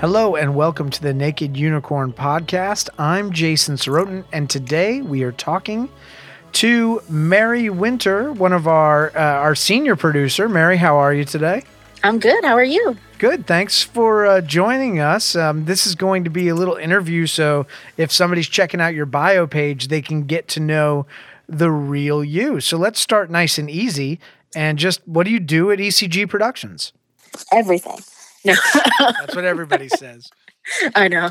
Hello 0.00 0.34
and 0.34 0.54
welcome 0.54 0.88
to 0.88 1.02
the 1.02 1.12
Naked 1.12 1.58
Unicorn 1.58 2.14
podcast. 2.14 2.88
I'm 2.98 3.32
Jason 3.32 3.74
Sorotin, 3.74 4.24
and 4.32 4.48
today 4.48 5.02
we 5.02 5.24
are 5.24 5.32
talking 5.32 5.90
to 6.52 7.02
Mary 7.10 7.68
Winter, 7.68 8.32
one 8.32 8.54
of 8.54 8.66
our 8.66 9.14
uh, 9.14 9.20
our 9.20 9.54
senior 9.54 9.96
producer. 9.96 10.48
Mary, 10.48 10.78
how 10.78 10.96
are 10.96 11.12
you 11.12 11.26
today? 11.26 11.64
I'm 12.02 12.18
good. 12.18 12.42
How 12.42 12.54
are 12.54 12.64
you? 12.64 12.96
Good. 13.18 13.46
Thanks 13.46 13.82
for 13.82 14.24
uh, 14.24 14.40
joining 14.40 15.00
us. 15.00 15.36
Um, 15.36 15.66
this 15.66 15.86
is 15.86 15.94
going 15.94 16.24
to 16.24 16.30
be 16.30 16.48
a 16.48 16.54
little 16.54 16.76
interview, 16.76 17.26
so 17.26 17.66
if 17.98 18.10
somebody's 18.10 18.48
checking 18.48 18.80
out 18.80 18.94
your 18.94 19.04
bio 19.04 19.46
page, 19.46 19.88
they 19.88 20.00
can 20.00 20.22
get 20.22 20.48
to 20.48 20.60
know 20.60 21.04
the 21.46 21.70
real 21.70 22.24
you. 22.24 22.58
So 22.60 22.78
let's 22.78 23.00
start 23.00 23.30
nice 23.30 23.58
and 23.58 23.68
easy. 23.68 24.18
And 24.56 24.78
just 24.78 25.06
what 25.06 25.24
do 25.24 25.30
you 25.30 25.40
do 25.40 25.70
at 25.70 25.78
ECG 25.78 26.26
Productions? 26.26 26.94
Everything. 27.52 27.98
No. 28.44 28.54
That's 28.98 29.34
what 29.34 29.44
everybody 29.44 29.88
says. 29.88 30.28
I 30.94 31.08
know. 31.08 31.30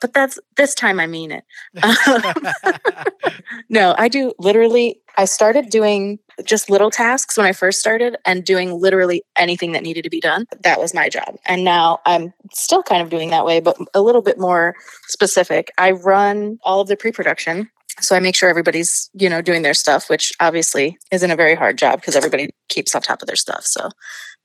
But 0.00 0.14
that's 0.14 0.38
this 0.56 0.74
time 0.74 0.98
I 0.98 1.06
mean 1.06 1.30
it. 1.30 1.44
no, 3.68 3.94
I 3.98 4.08
do 4.08 4.32
literally 4.38 5.00
I 5.18 5.26
started 5.26 5.68
doing 5.68 6.18
just 6.44 6.70
little 6.70 6.90
tasks 6.90 7.36
when 7.36 7.46
I 7.46 7.52
first 7.52 7.80
started 7.80 8.16
and 8.24 8.42
doing 8.42 8.80
literally 8.80 9.22
anything 9.36 9.72
that 9.72 9.82
needed 9.82 10.04
to 10.04 10.10
be 10.10 10.20
done. 10.20 10.46
That 10.62 10.80
was 10.80 10.94
my 10.94 11.10
job. 11.10 11.36
And 11.44 11.64
now 11.64 11.98
I'm 12.06 12.32
still 12.54 12.82
kind 12.82 13.02
of 13.02 13.10
doing 13.10 13.28
that 13.30 13.44
way, 13.44 13.60
but 13.60 13.76
a 13.92 14.00
little 14.00 14.22
bit 14.22 14.38
more 14.38 14.74
specific. 15.08 15.70
I 15.76 15.90
run 15.90 16.58
all 16.62 16.80
of 16.80 16.88
the 16.88 16.96
pre-production 16.96 17.68
so 18.00 18.16
I 18.16 18.20
make 18.20 18.34
sure 18.34 18.48
everybody's, 18.48 19.10
you 19.12 19.28
know, 19.28 19.42
doing 19.42 19.62
their 19.62 19.74
stuff, 19.74 20.08
which 20.08 20.32
obviously 20.40 20.96
isn't 21.12 21.30
a 21.30 21.36
very 21.36 21.54
hard 21.54 21.76
job 21.76 22.00
because 22.00 22.16
everybody 22.16 22.50
keeps 22.68 22.94
on 22.94 23.02
top 23.02 23.20
of 23.20 23.26
their 23.26 23.36
stuff. 23.36 23.64
So 23.64 23.90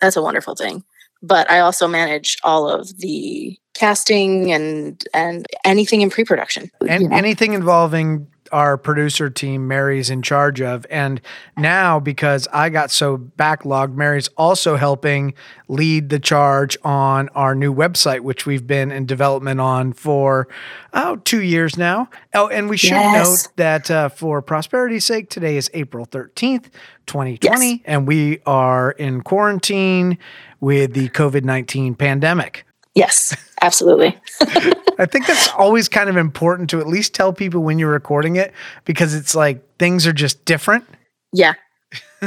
that's 0.01 0.17
a 0.17 0.21
wonderful 0.21 0.55
thing 0.55 0.83
but 1.25 1.49
I 1.49 1.59
also 1.59 1.87
manage 1.87 2.37
all 2.43 2.69
of 2.69 2.97
the 2.99 3.57
casting 3.73 4.51
and 4.51 5.03
and 5.13 5.45
anything 5.63 6.01
in 6.01 6.09
pre-production. 6.09 6.71
And 6.87 7.03
you 7.03 7.09
know? 7.09 7.15
anything 7.15 7.53
involving 7.53 8.27
our 8.51 8.77
producer 8.77 9.29
team 9.29 9.67
Mary's 9.67 10.09
in 10.09 10.21
charge 10.21 10.61
of. 10.61 10.85
And 10.89 11.19
now, 11.57 11.99
because 11.99 12.47
I 12.53 12.69
got 12.69 12.91
so 12.91 13.17
backlogged, 13.17 13.95
Mary's 13.95 14.29
also 14.37 14.75
helping 14.75 15.33
lead 15.67 16.09
the 16.09 16.19
charge 16.19 16.77
on 16.83 17.29
our 17.29 17.55
new 17.55 17.73
website, 17.73 18.21
which 18.21 18.45
we've 18.45 18.67
been 18.67 18.91
in 18.91 19.05
development 19.05 19.59
on 19.59 19.93
for 19.93 20.47
oh, 20.93 21.17
two 21.17 21.41
years 21.41 21.77
now. 21.77 22.09
Oh, 22.33 22.47
and 22.47 22.69
we 22.69 22.77
should 22.77 22.91
yes. 22.91 23.27
note 23.27 23.55
that 23.57 23.91
uh, 23.91 24.09
for 24.09 24.41
prosperity's 24.41 25.05
sake, 25.05 25.29
today 25.29 25.57
is 25.57 25.69
April 25.73 26.05
13th, 26.05 26.69
2020, 27.07 27.37
yes. 27.41 27.81
and 27.85 28.07
we 28.07 28.39
are 28.45 28.91
in 28.91 29.21
quarantine 29.21 30.17
with 30.65 30.93
the 30.93 31.09
COVID 31.09 31.43
19 31.43 31.93
pandemic. 31.93 32.65
Yes, 32.95 33.37
absolutely. 33.61 34.17
I 34.97 35.05
think 35.05 35.27
that's 35.27 35.47
always 35.49 35.87
kind 35.87 36.09
of 36.09 36.17
important 36.17 36.71
to 36.71 36.79
at 36.79 36.87
least 36.87 37.13
tell 37.13 37.31
people 37.33 37.61
when 37.61 37.77
you're 37.77 37.91
recording 37.91 38.35
it 38.35 38.51
because 38.83 39.13
it's 39.13 39.35
like 39.35 39.63
things 39.77 40.07
are 40.07 40.13
just 40.13 40.43
different. 40.43 40.83
Yeah. 41.31 41.53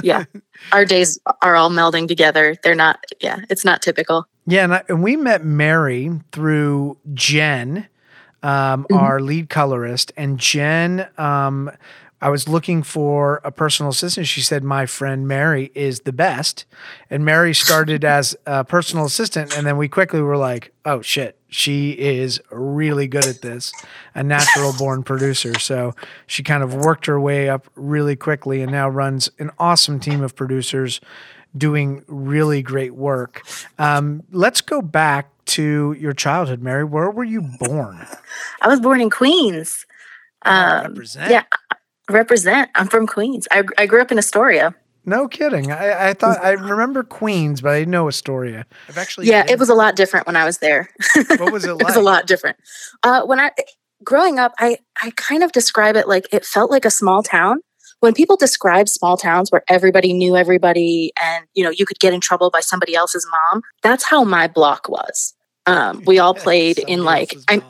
Yeah. 0.05 0.27
Our 0.73 0.85
days 0.85 1.19
are 1.43 1.57
all 1.57 1.69
melding 1.69 2.07
together. 2.07 2.55
They're 2.63 2.77
not, 2.77 3.03
yeah, 3.21 3.41
it's 3.51 3.65
not 3.65 3.83
typical. 3.83 4.29
Yeah. 4.47 4.63
And, 4.63 4.75
I, 4.75 4.83
and 4.89 5.03
we 5.03 5.17
met 5.17 5.45
Mary 5.45 6.09
through 6.31 6.97
Jen, 7.15 7.89
um, 8.45 8.85
mm-hmm. 8.85 8.95
our 8.95 9.19
lead 9.19 9.49
colorist. 9.49 10.13
And 10.17 10.39
Jen, 10.39 11.09
um, 11.19 11.73
I 12.21 12.31
was 12.31 12.49
looking 12.49 12.83
for 12.83 13.41
a 13.45 13.53
personal 13.53 13.91
assistant. 13.91 14.27
She 14.27 14.41
said, 14.41 14.65
My 14.65 14.87
friend 14.87 15.29
Mary 15.29 15.71
is 15.75 16.01
the 16.01 16.13
best. 16.13 16.65
And 17.11 17.25
Mary 17.25 17.55
started 17.55 18.05
as 18.05 18.37
a 18.47 18.65
personal 18.65 19.05
assistant. 19.05 19.57
And 19.57 19.67
then 19.67 19.77
we 19.77 19.89
quickly 19.89 20.21
were 20.21 20.37
like, 20.37 20.73
Oh 20.85 21.03
shit, 21.03 21.39
she 21.49 21.93
is 21.93 22.41
really 22.51 23.07
good 23.07 23.27
at 23.27 23.43
this, 23.43 23.73
a 24.15 24.23
natural 24.23 24.73
born 24.79 25.03
producer. 25.03 25.59
So 25.59 25.95
she 26.27 26.43
kind 26.43 26.63
of 26.63 26.75
worked 26.75 27.07
her 27.07 27.21
way 27.21 27.49
up 27.49 27.69
really 27.75 28.17
quickly 28.17 28.63
and 28.63 28.73
now 28.73 28.89
runs 28.89 29.31
an 29.39 29.51
awesome 29.59 30.01
team 30.01 30.23
of 30.23 30.35
producers 30.35 31.01
doing 31.57 32.05
really 32.07 32.63
great 32.63 32.95
work. 32.95 33.43
Um, 33.79 34.23
let's 34.31 34.61
go 34.61 34.83
back 34.83 35.31
to 35.47 35.97
your 35.99 36.13
childhood, 36.13 36.61
Mary. 36.61 36.85
Where 36.85 37.11
were 37.11 37.25
you 37.25 37.43
born? 37.59 38.07
I 38.61 38.69
was 38.69 38.81
born 38.81 39.01
in 39.01 39.09
Queens. 39.09 39.87
Um, 40.43 41.03
yeah, 41.15 41.45
represent. 42.09 42.71
I'm 42.75 42.89
from 42.89 43.07
Queens. 43.07 43.47
I, 43.51 43.65
I 43.77 43.87
grew 43.87 44.01
up 44.01 44.13
in 44.13 44.19
Astoria. 44.19 44.75
No 45.05 45.27
kidding. 45.27 45.73
I, 45.73 46.11
I 46.11 46.13
thought 46.13 46.39
I 46.45 46.51
remember 46.51 47.03
Queens, 47.03 47.63
but 47.63 47.71
I 47.71 47.79
didn't 47.79 47.93
know 47.93 48.09
Astoria. 48.09 48.67
I've 48.91 48.99
actually 48.99 49.27
yeah, 49.27 49.43
been. 49.43 49.55
it 49.55 49.59
was 49.59 49.71
a 49.71 49.75
lot 49.75 49.97
different 49.97 50.27
when 50.27 50.37
I 50.37 50.45
was 50.45 50.59
there. 50.59 50.91
What 51.39 51.51
was 51.51 51.65
it 51.65 51.73
like? 51.73 51.81
it 51.81 51.87
was 51.87 51.97
a 51.97 52.03
lot 52.03 52.27
different. 52.27 52.59
Uh, 53.03 53.23
when 53.25 53.41
I 53.41 53.51
growing 54.05 54.39
up, 54.39 54.53
I 54.59 54.79
I 55.03 55.13
kind 55.17 55.43
of 55.43 55.53
describe 55.53 55.97
it 55.97 56.09
like 56.09 56.27
it 56.31 56.45
felt 56.45 56.71
like 56.71 56.85
a 56.85 56.91
small 56.91 57.23
town. 57.23 57.61
When 58.01 58.13
people 58.13 58.37
describe 58.37 58.89
small 58.89 59.17
towns 59.17 59.51
where 59.51 59.65
everybody 59.69 60.13
knew 60.13 60.37
everybody 60.37 61.13
and 61.23 61.47
you 61.55 61.65
know 61.65 61.71
you 61.71 61.87
could 61.87 61.99
get 62.01 62.13
in 62.13 62.21
trouble 62.21 62.51
by 62.51 62.61
somebody 62.61 62.95
else's 62.95 63.27
mom, 63.31 63.63
that's 63.83 64.05
how 64.05 64.25
my 64.25 64.47
block 64.47 64.91
was. 64.91 65.35
Um, 65.65 66.03
we 66.07 66.19
all 66.19 66.35
played 66.47 66.81
in 66.81 67.03
like 67.03 67.35
I'm 67.49 67.63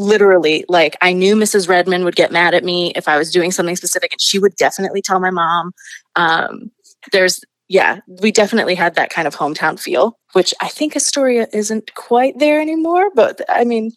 literally 0.00 0.64
like 0.68 0.96
I 1.02 1.12
knew 1.12 1.36
Mrs. 1.36 1.68
Redmond 1.68 2.04
would 2.04 2.16
get 2.16 2.32
mad 2.32 2.54
at 2.54 2.64
me 2.64 2.92
if 2.96 3.06
I 3.06 3.18
was 3.18 3.30
doing 3.30 3.52
something 3.52 3.76
specific 3.76 4.12
and 4.12 4.20
she 4.20 4.38
would 4.38 4.56
definitely 4.56 5.02
tell 5.02 5.20
my 5.20 5.30
mom. 5.30 5.72
Um, 6.16 6.70
there's 7.12 7.40
yeah, 7.68 8.00
we 8.20 8.32
definitely 8.32 8.74
had 8.74 8.96
that 8.96 9.10
kind 9.10 9.28
of 9.28 9.36
hometown 9.36 9.78
feel, 9.78 10.18
which 10.32 10.52
I 10.60 10.66
think 10.66 10.96
Astoria 10.96 11.46
isn't 11.52 11.94
quite 11.94 12.36
there 12.38 12.60
anymore, 12.60 13.10
but 13.14 13.42
I 13.48 13.64
mean, 13.64 13.92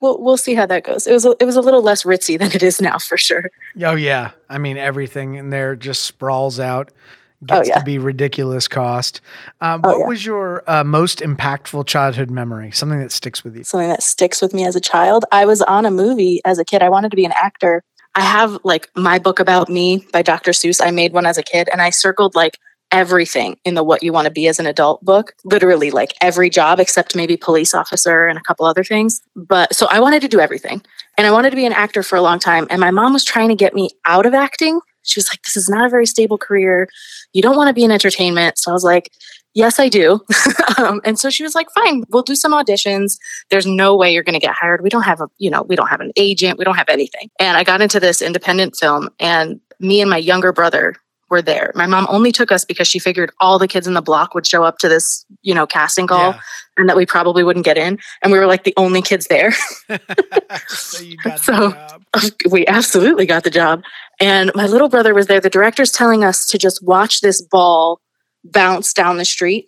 we'll 0.00 0.22
we'll 0.22 0.36
see 0.36 0.54
how 0.54 0.66
that 0.66 0.84
goes. 0.84 1.06
It 1.06 1.12
was 1.12 1.24
a, 1.24 1.34
it 1.40 1.44
was 1.44 1.56
a 1.56 1.60
little 1.60 1.82
less 1.82 2.04
ritzy 2.04 2.38
than 2.38 2.52
it 2.52 2.62
is 2.62 2.80
now 2.80 2.98
for 2.98 3.16
sure. 3.16 3.50
Oh 3.82 3.96
yeah, 3.96 4.32
I 4.48 4.58
mean 4.58 4.76
everything 4.76 5.34
in 5.34 5.50
there 5.50 5.74
just 5.74 6.04
sprawls 6.04 6.60
out. 6.60 6.92
Oh, 7.42 7.46
gets 7.46 7.68
oh, 7.68 7.72
yeah. 7.72 7.78
to 7.78 7.84
be 7.84 7.98
ridiculous 7.98 8.66
cost. 8.66 9.20
Um, 9.60 9.82
oh, 9.84 9.90
what 9.90 9.98
yeah. 9.98 10.06
was 10.06 10.26
your 10.26 10.70
uh, 10.70 10.84
most 10.84 11.20
impactful 11.20 11.86
childhood 11.86 12.30
memory? 12.30 12.70
Something 12.70 13.00
that 13.00 13.12
sticks 13.12 13.44
with 13.44 13.56
you? 13.56 13.64
Something 13.64 13.90
that 13.90 14.02
sticks 14.02 14.40
with 14.40 14.54
me 14.54 14.64
as 14.64 14.74
a 14.74 14.80
child. 14.80 15.24
I 15.32 15.44
was 15.44 15.60
on 15.62 15.84
a 15.84 15.90
movie 15.90 16.40
as 16.44 16.58
a 16.58 16.64
kid. 16.64 16.82
I 16.82 16.88
wanted 16.88 17.10
to 17.10 17.16
be 17.16 17.26
an 17.26 17.34
actor. 17.36 17.82
I 18.14 18.22
have 18.22 18.58
like 18.64 18.88
my 18.96 19.18
book 19.18 19.38
about 19.38 19.68
me 19.68 20.06
by 20.12 20.22
Dr. 20.22 20.52
Seuss. 20.52 20.80
I 20.82 20.90
made 20.90 21.12
one 21.12 21.26
as 21.26 21.36
a 21.36 21.42
kid 21.42 21.68
and 21.70 21.82
I 21.82 21.90
circled 21.90 22.34
like 22.34 22.58
everything 22.92 23.56
in 23.64 23.74
the 23.74 23.82
what 23.82 24.02
you 24.02 24.12
want 24.12 24.26
to 24.26 24.30
be 24.30 24.46
as 24.46 24.60
an 24.60 24.66
adult 24.66 25.04
book 25.04 25.34
literally 25.44 25.90
like 25.90 26.14
every 26.20 26.48
job 26.48 26.78
except 26.78 27.16
maybe 27.16 27.36
police 27.36 27.74
officer 27.74 28.26
and 28.26 28.38
a 28.38 28.42
couple 28.42 28.64
other 28.64 28.84
things 28.84 29.20
but 29.34 29.74
so 29.74 29.86
i 29.90 29.98
wanted 29.98 30.22
to 30.22 30.28
do 30.28 30.38
everything 30.38 30.80
and 31.18 31.26
i 31.26 31.30
wanted 31.32 31.50
to 31.50 31.56
be 31.56 31.66
an 31.66 31.72
actor 31.72 32.02
for 32.02 32.14
a 32.14 32.22
long 32.22 32.38
time 32.38 32.64
and 32.70 32.78
my 32.78 32.92
mom 32.92 33.12
was 33.12 33.24
trying 33.24 33.48
to 33.48 33.56
get 33.56 33.74
me 33.74 33.90
out 34.04 34.24
of 34.24 34.34
acting 34.34 34.80
she 35.06 35.18
was 35.18 35.28
like, 35.30 35.42
This 35.42 35.56
is 35.56 35.68
not 35.68 35.84
a 35.84 35.88
very 35.88 36.06
stable 36.06 36.38
career. 36.38 36.88
You 37.32 37.42
don't 37.42 37.56
want 37.56 37.68
to 37.68 37.74
be 37.74 37.84
in 37.84 37.90
entertainment. 37.90 38.58
So 38.58 38.70
I 38.70 38.74
was 38.74 38.84
like, 38.84 39.10
Yes, 39.54 39.80
I 39.80 39.88
do. 39.88 40.20
um, 40.78 41.00
and 41.04 41.18
so 41.18 41.30
she 41.30 41.42
was 41.42 41.54
like, 41.54 41.68
Fine, 41.74 42.04
we'll 42.10 42.22
do 42.22 42.34
some 42.34 42.52
auditions. 42.52 43.18
There's 43.50 43.66
no 43.66 43.96
way 43.96 44.12
you're 44.12 44.22
going 44.22 44.38
to 44.38 44.46
get 44.46 44.54
hired. 44.54 44.82
We 44.82 44.90
don't 44.90 45.02
have 45.02 45.20
a, 45.20 45.28
you 45.38 45.50
know, 45.50 45.62
we 45.62 45.76
don't 45.76 45.88
have 45.88 46.00
an 46.00 46.12
agent. 46.16 46.58
We 46.58 46.64
don't 46.64 46.76
have 46.76 46.88
anything. 46.88 47.30
And 47.40 47.56
I 47.56 47.64
got 47.64 47.80
into 47.80 48.00
this 48.00 48.20
independent 48.20 48.76
film, 48.76 49.08
and 49.18 49.60
me 49.80 50.00
and 50.00 50.10
my 50.10 50.18
younger 50.18 50.52
brother 50.52 50.94
were 51.28 51.42
there. 51.42 51.72
My 51.74 51.86
mom 51.86 52.06
only 52.08 52.32
took 52.32 52.52
us 52.52 52.64
because 52.64 52.86
she 52.86 52.98
figured 52.98 53.32
all 53.40 53.58
the 53.58 53.68
kids 53.68 53.86
in 53.86 53.94
the 53.94 54.02
block 54.02 54.34
would 54.34 54.46
show 54.46 54.64
up 54.64 54.78
to 54.78 54.88
this, 54.88 55.24
you 55.42 55.54
know, 55.54 55.66
casting 55.66 56.06
call 56.06 56.32
yeah. 56.32 56.40
and 56.76 56.88
that 56.88 56.96
we 56.96 57.04
probably 57.04 57.42
wouldn't 57.42 57.64
get 57.64 57.76
in. 57.76 57.98
And 58.22 58.32
we 58.32 58.38
were 58.38 58.46
like 58.46 58.64
the 58.64 58.74
only 58.76 59.02
kids 59.02 59.26
there. 59.26 59.52
so, 60.68 61.02
so 61.36 61.98
we 62.50 62.66
absolutely 62.66 63.26
got 63.26 63.44
the 63.44 63.50
job. 63.50 63.82
And 64.20 64.50
my 64.54 64.66
little 64.66 64.88
brother 64.88 65.14
was 65.14 65.26
there. 65.26 65.40
The 65.40 65.50
director's 65.50 65.90
telling 65.90 66.24
us 66.24 66.46
to 66.46 66.58
just 66.58 66.82
watch 66.84 67.20
this 67.20 67.40
ball 67.42 68.00
bounce 68.44 68.92
down 68.92 69.16
the 69.16 69.24
street 69.24 69.66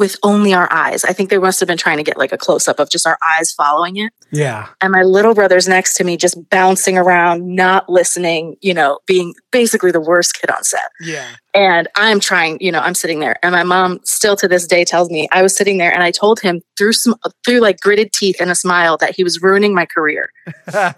with 0.00 0.16
only 0.22 0.54
our 0.54 0.66
eyes. 0.72 1.04
I 1.04 1.12
think 1.12 1.28
they 1.28 1.36
must 1.36 1.60
have 1.60 1.66
been 1.66 1.76
trying 1.76 1.98
to 1.98 2.02
get 2.02 2.16
like 2.16 2.32
a 2.32 2.38
close 2.38 2.66
up 2.66 2.80
of 2.80 2.88
just 2.88 3.06
our 3.06 3.18
eyes 3.36 3.52
following 3.52 3.98
it. 3.98 4.14
Yeah. 4.32 4.68
And 4.80 4.92
my 4.92 5.02
little 5.02 5.34
brother's 5.34 5.68
next 5.68 5.94
to 5.96 6.04
me 6.04 6.16
just 6.16 6.48
bouncing 6.48 6.96
around, 6.96 7.54
not 7.54 7.86
listening, 7.86 8.56
you 8.62 8.72
know, 8.72 8.98
being 9.06 9.34
basically 9.52 9.90
the 9.90 10.00
worst 10.00 10.40
kid 10.40 10.50
on 10.50 10.64
set. 10.64 10.90
Yeah. 11.02 11.28
And 11.52 11.86
I'm 11.96 12.18
trying, 12.18 12.56
you 12.62 12.72
know, 12.72 12.80
I'm 12.80 12.94
sitting 12.94 13.20
there 13.20 13.36
and 13.42 13.52
my 13.52 13.62
mom 13.62 14.00
still 14.02 14.36
to 14.36 14.48
this 14.48 14.66
day 14.66 14.86
tells 14.86 15.10
me 15.10 15.28
I 15.32 15.42
was 15.42 15.54
sitting 15.54 15.76
there 15.76 15.92
and 15.92 16.02
I 16.02 16.10
told 16.10 16.40
him 16.40 16.62
through 16.78 16.94
some 16.94 17.14
through 17.44 17.60
like 17.60 17.78
gritted 17.80 18.14
teeth 18.14 18.36
and 18.40 18.50
a 18.50 18.54
smile 18.54 18.96
that 18.96 19.14
he 19.14 19.22
was 19.22 19.42
ruining 19.42 19.74
my 19.74 19.84
career. 19.84 20.30
and 20.72 20.94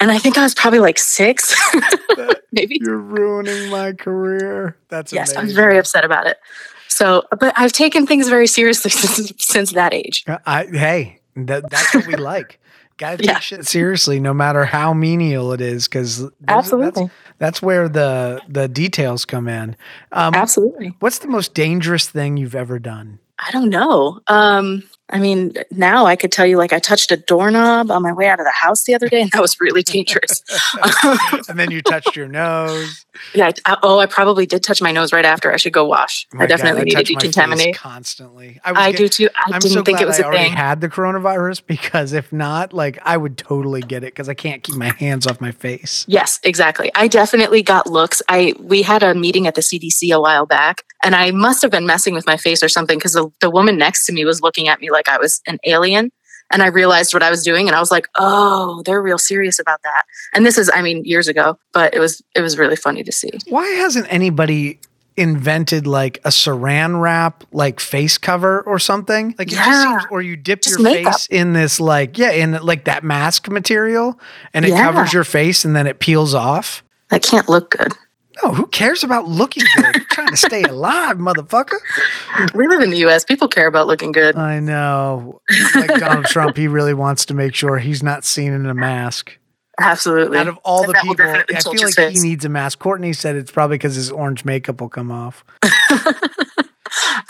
I 0.00 0.18
think 0.18 0.38
I 0.38 0.44
was 0.44 0.54
probably 0.54 0.80
like 0.80 0.98
six, 0.98 1.54
maybe. 2.52 2.78
You're 2.80 2.96
ruining 2.96 3.68
my 3.68 3.92
career. 3.92 4.78
That's 4.88 5.12
yes. 5.12 5.32
Amazing. 5.32 5.40
I 5.40 5.44
was 5.44 5.52
very 5.52 5.76
upset 5.76 6.06
about 6.06 6.26
it. 6.26 6.38
So, 6.98 7.22
but 7.38 7.54
I've 7.56 7.72
taken 7.72 8.08
things 8.08 8.28
very 8.28 8.48
seriously 8.48 8.90
since 8.90 9.32
since 9.38 9.72
that 9.72 9.94
age. 9.94 10.24
Uh, 10.26 10.38
I, 10.44 10.66
hey, 10.66 11.20
that, 11.36 11.70
that's 11.70 11.94
what 11.94 12.08
we 12.08 12.16
like. 12.32 12.58
Got 12.96 13.12
to 13.12 13.16
take 13.18 13.26
yeah. 13.26 13.38
shit 13.38 13.64
seriously, 13.64 14.18
no 14.18 14.34
matter 14.34 14.64
how 14.64 14.92
menial 14.92 15.52
it 15.52 15.60
is, 15.60 15.86
because 15.86 16.28
absolutely 16.48 17.04
that's, 17.04 17.12
that's, 17.38 17.62
where 17.62 17.88
the 17.88 18.42
the 18.48 18.66
details 18.66 19.24
come 19.24 19.46
in. 19.46 19.76
Um, 20.10 20.34
absolutely. 20.34 20.96
What's 20.98 21.20
the 21.20 21.28
most 21.28 21.54
dangerous 21.54 22.08
thing 22.08 22.36
you've 22.36 22.56
ever 22.56 22.80
done? 22.80 23.20
I 23.38 23.52
don't 23.52 23.70
know. 23.70 24.18
Um, 24.26 24.82
I 25.10 25.18
mean, 25.18 25.54
now 25.70 26.06
I 26.06 26.16
could 26.16 26.30
tell 26.30 26.46
you, 26.46 26.58
like, 26.58 26.72
I 26.72 26.78
touched 26.78 27.10
a 27.10 27.16
doorknob 27.16 27.90
on 27.90 28.02
my 28.02 28.12
way 28.12 28.28
out 28.28 28.40
of 28.40 28.44
the 28.44 28.52
house 28.52 28.84
the 28.84 28.94
other 28.94 29.08
day, 29.08 29.22
and 29.22 29.30
that 29.32 29.40
was 29.40 29.58
really 29.60 29.82
dangerous. 29.82 30.42
and 31.48 31.58
then 31.58 31.70
you 31.70 31.80
touched 31.82 32.14
your 32.14 32.28
nose. 32.28 33.06
Yeah. 33.34 33.50
I, 33.64 33.76
oh, 33.82 33.98
I 33.98 34.06
probably 34.06 34.44
did 34.46 34.62
touch 34.62 34.82
my 34.82 34.92
nose 34.92 35.12
right 35.12 35.24
after. 35.24 35.52
I 35.52 35.56
should 35.56 35.72
go 35.72 35.84
wash. 35.84 36.26
Oh 36.34 36.38
my 36.38 36.44
I 36.44 36.46
definitely 36.46 36.90
God, 36.90 36.98
need 36.98 37.06
to 37.06 37.14
touch 37.14 37.24
my 37.24 37.56
decontaminate. 37.56 37.74
constantly. 37.74 38.60
I, 38.64 38.72
was 38.72 38.80
I 38.80 38.92
do 38.92 39.08
too. 39.08 39.28
I 39.34 39.52
I'm 39.54 39.60
didn't 39.60 39.74
so 39.74 39.82
think 39.82 40.00
it 40.00 40.06
was 40.06 40.18
I 40.20 40.22
a 40.22 40.26
already 40.26 40.44
thing. 40.44 40.52
had 40.52 40.80
the 40.80 40.88
coronavirus 40.88 41.62
because 41.66 42.12
if 42.12 42.32
not, 42.32 42.72
like 42.72 42.98
I 43.02 43.16
would 43.16 43.38
totally 43.38 43.80
get 43.80 44.02
it 44.04 44.14
because 44.14 44.28
I 44.28 44.34
can't 44.34 44.62
keep 44.62 44.76
my 44.76 44.90
hands 44.98 45.26
off 45.26 45.40
my 45.40 45.52
face. 45.52 46.04
Yes, 46.08 46.38
exactly. 46.42 46.90
I 46.94 47.08
definitely 47.08 47.62
got 47.62 47.86
looks. 47.86 48.20
I 48.28 48.54
we 48.60 48.82
had 48.82 49.02
a 49.02 49.14
meeting 49.14 49.46
at 49.46 49.54
the 49.54 49.62
CDC 49.62 50.14
a 50.14 50.20
while 50.20 50.46
back, 50.46 50.82
and 51.02 51.14
I 51.14 51.30
must 51.30 51.62
have 51.62 51.70
been 51.70 51.86
messing 51.86 52.14
with 52.14 52.26
my 52.26 52.36
face 52.36 52.62
or 52.62 52.68
something 52.68 52.98
because 52.98 53.12
the, 53.12 53.30
the 53.40 53.50
woman 53.50 53.78
next 53.78 54.06
to 54.06 54.12
me 54.12 54.24
was 54.24 54.42
looking 54.42 54.68
at 54.68 54.80
me 54.80 54.90
like 54.90 54.97
I 55.06 55.18
was 55.18 55.42
an 55.46 55.58
alien. 55.66 56.10
And 56.50 56.62
I 56.62 56.68
realized 56.68 57.12
what 57.12 57.22
I 57.22 57.28
was 57.28 57.44
doing, 57.44 57.68
and 57.68 57.76
I 57.76 57.78
was 57.78 57.90
like, 57.90 58.08
"Oh, 58.14 58.80
they're 58.86 59.02
real 59.02 59.18
serious 59.18 59.58
about 59.58 59.82
that." 59.82 60.04
And 60.32 60.46
this 60.46 60.56
is, 60.56 60.70
I 60.72 60.80
mean, 60.80 61.04
years 61.04 61.28
ago, 61.28 61.58
but 61.74 61.92
it 61.94 61.98
was 61.98 62.22
it 62.34 62.40
was 62.40 62.56
really 62.56 62.74
funny 62.74 63.02
to 63.04 63.12
see. 63.12 63.28
Why 63.50 63.66
hasn't 63.66 64.06
anybody 64.10 64.80
invented 65.18 65.86
like 65.86 66.16
a 66.24 66.28
saran 66.30 67.02
wrap 67.02 67.44
like 67.52 67.80
face 67.80 68.16
cover 68.16 68.62
or 68.62 68.78
something? 68.78 69.34
Like 69.38 69.48
it 69.48 69.56
just 69.56 69.68
Yeah. 69.68 69.98
seems, 69.98 70.04
or 70.10 70.22
you 70.22 70.36
dip 70.36 70.62
Just 70.62 70.78
your 70.78 70.84
makeup. 70.90 71.12
face 71.12 71.26
in 71.26 71.52
this 71.52 71.80
like 71.80 72.16
yeah 72.16 72.30
in 72.30 72.52
like 72.62 72.84
that 72.84 73.04
mask 73.04 73.48
material 73.50 74.18
and 74.54 74.64
it 74.64 74.70
Yeah. 74.70 74.84
covers 74.84 75.12
your 75.12 75.24
face 75.24 75.66
and 75.66 75.76
then 75.76 75.86
it 75.86 75.98
peels 75.98 76.32
off. 76.34 76.82
That 77.10 77.22
can't 77.22 77.48
look 77.50 77.76
good. 77.76 77.92
No, 78.42 78.52
who 78.52 78.66
cares 78.68 79.02
about 79.02 79.26
looking 79.26 79.64
good? 79.76 79.94
Trying 80.10 80.28
to 80.28 80.36
stay 80.36 80.62
alive, 80.62 81.16
motherfucker. 81.16 81.78
We 82.54 82.68
live 82.68 82.80
in 82.80 82.90
the 82.90 82.98
U.S. 82.98 83.24
People 83.24 83.48
care 83.48 83.66
about 83.66 83.86
looking 83.86 84.12
good. 84.12 84.36
I 84.36 84.60
know. 84.60 85.40
Like 85.74 85.98
Donald 85.98 86.24
Trump, 86.26 86.56
he 86.56 86.68
really 86.68 86.94
wants 86.94 87.24
to 87.26 87.34
make 87.34 87.54
sure 87.54 87.78
he's 87.78 88.02
not 88.02 88.24
seen 88.24 88.52
in 88.52 88.66
a 88.66 88.74
mask. 88.74 89.36
Absolutely. 89.80 90.38
Out 90.38 90.48
of 90.48 90.58
all 90.64 90.84
the 90.84 90.92
people, 91.02 91.24
I 91.24 91.44
feel 91.60 91.72
like 91.72 91.94
face. 91.94 92.20
he 92.20 92.28
needs 92.28 92.44
a 92.44 92.48
mask. 92.48 92.78
Courtney 92.80 93.12
said 93.12 93.36
it's 93.36 93.50
probably 93.50 93.76
because 93.78 93.94
his 93.94 94.10
orange 94.10 94.44
makeup 94.44 94.80
will 94.80 94.88
come 94.88 95.10
off. 95.10 95.44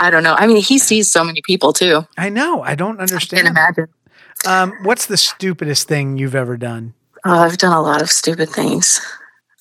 I 0.00 0.10
don't 0.10 0.22
know. 0.22 0.34
I 0.34 0.46
mean, 0.46 0.62
he 0.62 0.78
sees 0.78 1.10
so 1.10 1.24
many 1.24 1.42
people 1.42 1.72
too. 1.72 2.06
I 2.16 2.28
know. 2.28 2.62
I 2.62 2.74
don't 2.74 2.96
I 2.96 3.06
can't 3.06 3.12
understand. 3.12 3.48
imagine. 3.48 3.88
Um, 4.46 4.72
what's 4.82 5.06
the 5.06 5.16
stupidest 5.16 5.88
thing 5.88 6.16
you've 6.16 6.34
ever 6.34 6.56
done? 6.56 6.94
Oh, 7.24 7.38
I've 7.38 7.58
done 7.58 7.72
a 7.72 7.82
lot 7.82 8.00
of 8.00 8.10
stupid 8.10 8.48
things. 8.48 9.00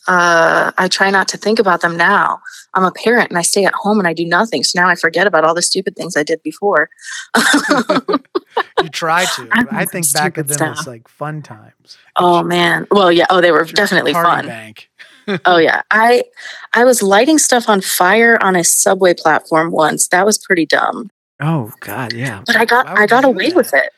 Uh, 0.08 0.72
I 0.78 0.88
try 0.88 1.10
not 1.10 1.28
to 1.30 1.38
think 1.38 1.60
about 1.60 1.82
them 1.82 1.98
now. 1.98 2.40
I'm 2.74 2.84
a 2.84 2.92
parent 2.92 3.30
and 3.30 3.38
I 3.38 3.42
stay 3.42 3.66
at 3.66 3.74
home 3.74 4.00
and 4.00 4.08
I 4.08 4.14
do 4.14 4.26
nothing. 4.26 4.64
So 4.64 4.80
now 4.80 4.88
I 4.88 4.96
forget 4.96 5.28
about 5.28 5.44
all 5.44 5.54
the 5.54 5.62
stupid 5.62 5.96
things 5.96 6.16
I 6.16 6.24
did 6.24 6.42
before. 6.44 6.90
You 8.82 8.90
try 8.90 9.26
to. 9.26 9.50
I 9.72 9.86
think 9.86 10.12
back 10.14 10.38
of 10.38 10.48
them 10.48 10.72
as 10.72 10.78
stuff. 10.80 10.88
like 10.88 11.08
fun 11.08 11.42
times. 11.42 11.98
oh 12.16 12.44
man. 12.44 12.88
Well, 12.92 13.12
yeah. 13.12 13.26
Oh, 13.30 13.42
they 13.42 13.52
were 13.52 13.66
definitely 13.66 14.14
fun. 14.14 14.48
Bank. 14.48 14.90
oh 15.46 15.58
yeah. 15.58 15.82
I 15.92 16.24
I 16.74 16.86
was 16.86 17.02
lighting 17.02 17.38
stuff 17.38 17.70
on 17.70 17.82
fire 17.82 18.38
on 18.42 18.56
a 18.56 18.64
subway 18.64 19.14
platform 19.14 19.72
once. 19.72 20.08
That 20.10 20.26
was 20.26 20.38
pretty 20.38 20.66
dumb. 20.66 21.10
Oh 21.40 21.72
God, 21.82 22.14
yeah. 22.14 22.44
But 22.46 22.56
I 22.56 22.66
got 22.66 22.88
I 22.88 23.06
got 23.06 23.26
away 23.26 23.52
with 23.54 23.74
it. 23.74 23.92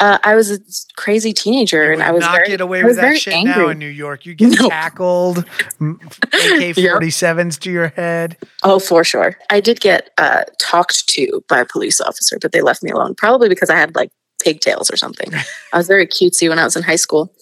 Uh, 0.00 0.18
I 0.22 0.36
was 0.36 0.50
a 0.52 0.58
crazy 0.96 1.32
teenager 1.32 1.90
and 1.90 2.02
I 2.04 2.12
was 2.12 2.20
not 2.20 2.36
very 2.36 2.46
get 2.48 2.60
away 2.60 2.84
with 2.84 2.96
that 2.96 3.18
shit 3.18 3.34
now 3.44 3.52
angry. 3.54 3.72
in 3.72 3.78
New 3.80 3.88
York. 3.88 4.24
You 4.26 4.34
get 4.34 4.50
No. 4.60 4.68
tackled, 4.68 5.38
AK 5.80 6.74
forty 6.76 7.10
sevens 7.10 7.58
to 7.58 7.70
your 7.72 7.88
head. 7.88 8.36
Oh, 8.62 8.78
for 8.78 9.02
sure. 9.02 9.36
I 9.50 9.60
did 9.60 9.80
get 9.80 10.10
uh, 10.18 10.44
talked 10.60 11.08
to 11.08 11.42
by 11.48 11.58
a 11.60 11.64
police 11.64 12.00
officer, 12.00 12.38
but 12.40 12.52
they 12.52 12.60
left 12.60 12.82
me 12.82 12.90
alone, 12.90 13.14
probably 13.16 13.48
because 13.48 13.70
I 13.70 13.76
had 13.76 13.96
like 13.96 14.10
pigtails 14.42 14.88
or 14.88 14.96
something. 14.96 15.32
I 15.72 15.76
was 15.76 15.88
very 15.88 16.06
cutesy 16.06 16.48
when 16.48 16.60
I 16.60 16.64
was 16.64 16.76
in 16.76 16.84
high 16.84 16.94
school. 16.96 17.32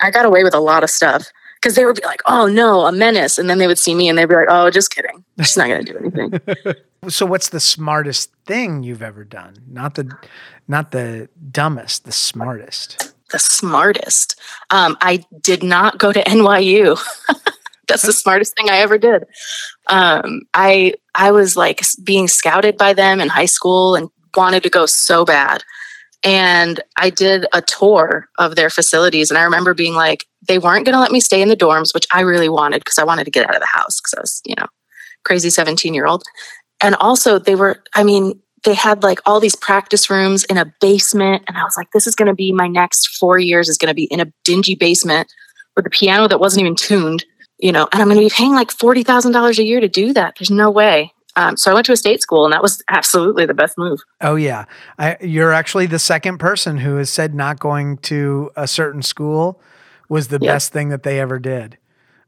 I 0.00 0.10
got 0.10 0.24
away 0.24 0.42
with 0.42 0.54
a 0.54 0.60
lot 0.60 0.84
of 0.84 0.88
stuff 0.90 1.26
because 1.60 1.74
they 1.76 1.84
would 1.84 1.96
be 1.96 2.06
like, 2.06 2.22
oh 2.24 2.46
no, 2.46 2.86
a 2.86 2.92
menace. 2.92 3.38
And 3.38 3.50
then 3.50 3.58
they 3.58 3.66
would 3.66 3.78
see 3.78 3.94
me 3.94 4.08
and 4.08 4.16
they'd 4.16 4.24
be 4.26 4.34
like, 4.34 4.48
oh, 4.48 4.70
just 4.70 4.90
kidding. 4.94 5.22
She's 5.38 5.56
not 5.58 5.68
going 5.68 5.84
to 5.84 5.92
do 5.92 5.98
anything. 5.98 6.74
So, 7.08 7.26
what's 7.26 7.48
the 7.50 7.60
smartest 7.60 8.30
thing 8.46 8.82
you've 8.82 9.02
ever 9.02 9.24
done? 9.24 9.56
Not 9.68 9.94
the, 9.94 10.16
not 10.68 10.90
the 10.90 11.28
dumbest, 11.50 12.04
the 12.04 12.12
smartest. 12.12 13.14
the 13.30 13.38
smartest. 13.38 14.38
Um, 14.70 14.96
I 15.00 15.24
did 15.40 15.62
not 15.62 15.98
go 15.98 16.12
to 16.12 16.22
NYU. 16.22 16.98
That's 17.88 18.02
the 18.02 18.12
smartest 18.12 18.56
thing 18.56 18.70
I 18.70 18.78
ever 18.78 18.96
did. 18.96 19.24
Um, 19.88 20.42
I 20.54 20.94
I 21.14 21.32
was 21.32 21.56
like 21.56 21.82
being 22.02 22.28
scouted 22.28 22.78
by 22.78 22.94
them 22.94 23.20
in 23.20 23.28
high 23.28 23.44
school 23.46 23.94
and 23.94 24.08
wanted 24.36 24.62
to 24.62 24.70
go 24.70 24.86
so 24.86 25.24
bad. 25.24 25.62
And 26.22 26.80
I 26.96 27.10
did 27.10 27.44
a 27.52 27.60
tour 27.60 28.28
of 28.38 28.56
their 28.56 28.70
facilities, 28.70 29.30
and 29.30 29.36
I 29.36 29.42
remember 29.42 29.74
being 29.74 29.94
like, 29.94 30.24
they 30.48 30.58
weren't 30.58 30.86
going 30.86 30.94
to 30.94 31.00
let 31.00 31.12
me 31.12 31.20
stay 31.20 31.42
in 31.42 31.48
the 31.50 31.56
dorms, 31.56 31.92
which 31.92 32.06
I 32.12 32.22
really 32.22 32.48
wanted 32.48 32.80
because 32.80 32.98
I 32.98 33.04
wanted 33.04 33.24
to 33.24 33.30
get 33.30 33.46
out 33.46 33.54
of 33.54 33.60
the 33.60 33.66
house 33.66 34.00
because 34.00 34.14
I 34.16 34.20
was, 34.20 34.40
you 34.46 34.54
know, 34.56 34.66
crazy 35.24 35.50
seventeen 35.50 35.92
year 35.92 36.06
old. 36.06 36.22
And 36.84 36.94
also, 36.96 37.38
they 37.38 37.54
were, 37.54 37.82
I 37.94 38.04
mean, 38.04 38.40
they 38.64 38.74
had 38.74 39.02
like 39.02 39.20
all 39.26 39.40
these 39.40 39.56
practice 39.56 40.08
rooms 40.10 40.44
in 40.44 40.56
a 40.56 40.64
basement 40.80 41.42
and 41.46 41.56
i 41.58 41.62
was 41.62 41.76
like 41.76 41.90
this 41.92 42.06
is 42.06 42.14
going 42.14 42.28
to 42.28 42.34
be 42.34 42.50
my 42.50 42.66
next 42.66 43.16
four 43.18 43.38
years 43.38 43.68
is 43.68 43.76
going 43.76 43.90
to 43.90 43.94
be 43.94 44.04
in 44.04 44.20
a 44.20 44.26
dingy 44.42 44.74
basement 44.74 45.30
with 45.76 45.86
a 45.86 45.90
piano 45.90 46.26
that 46.26 46.40
wasn't 46.40 46.60
even 46.60 46.74
tuned 46.74 47.24
you 47.58 47.70
know 47.70 47.86
and 47.92 48.00
i'm 48.00 48.08
going 48.08 48.18
to 48.18 48.24
be 48.24 48.34
paying 48.34 48.54
like 48.54 48.68
$40000 48.70 49.58
a 49.58 49.64
year 49.64 49.80
to 49.80 49.88
do 49.88 50.14
that 50.14 50.34
there's 50.38 50.50
no 50.50 50.70
way 50.70 51.12
um, 51.36 51.56
so 51.58 51.70
i 51.70 51.74
went 51.74 51.84
to 51.84 51.92
a 51.92 51.96
state 51.96 52.22
school 52.22 52.44
and 52.46 52.54
that 52.54 52.62
was 52.62 52.82
absolutely 52.88 53.44
the 53.44 53.52
best 53.54 53.76
move 53.76 54.00
Oh 54.22 54.36
yeah, 54.36 54.64
I, 54.98 55.18
you're 55.20 55.52
actually 55.52 55.84
the 55.86 55.98
second 55.98 56.38
person 56.38 56.78
who 56.78 56.96
has 56.96 57.10
said 57.10 57.34
not 57.34 57.58
going 57.58 57.98
to 57.98 58.50
a 58.56 58.66
certain 58.66 59.02
school 59.02 59.60
was 60.08 60.28
the 60.28 60.38
Yep. 60.40 60.54
best 60.54 60.72
thing 60.72 60.88
that 60.88 61.02
they 61.02 61.20
ever 61.20 61.38
did. 61.38 61.76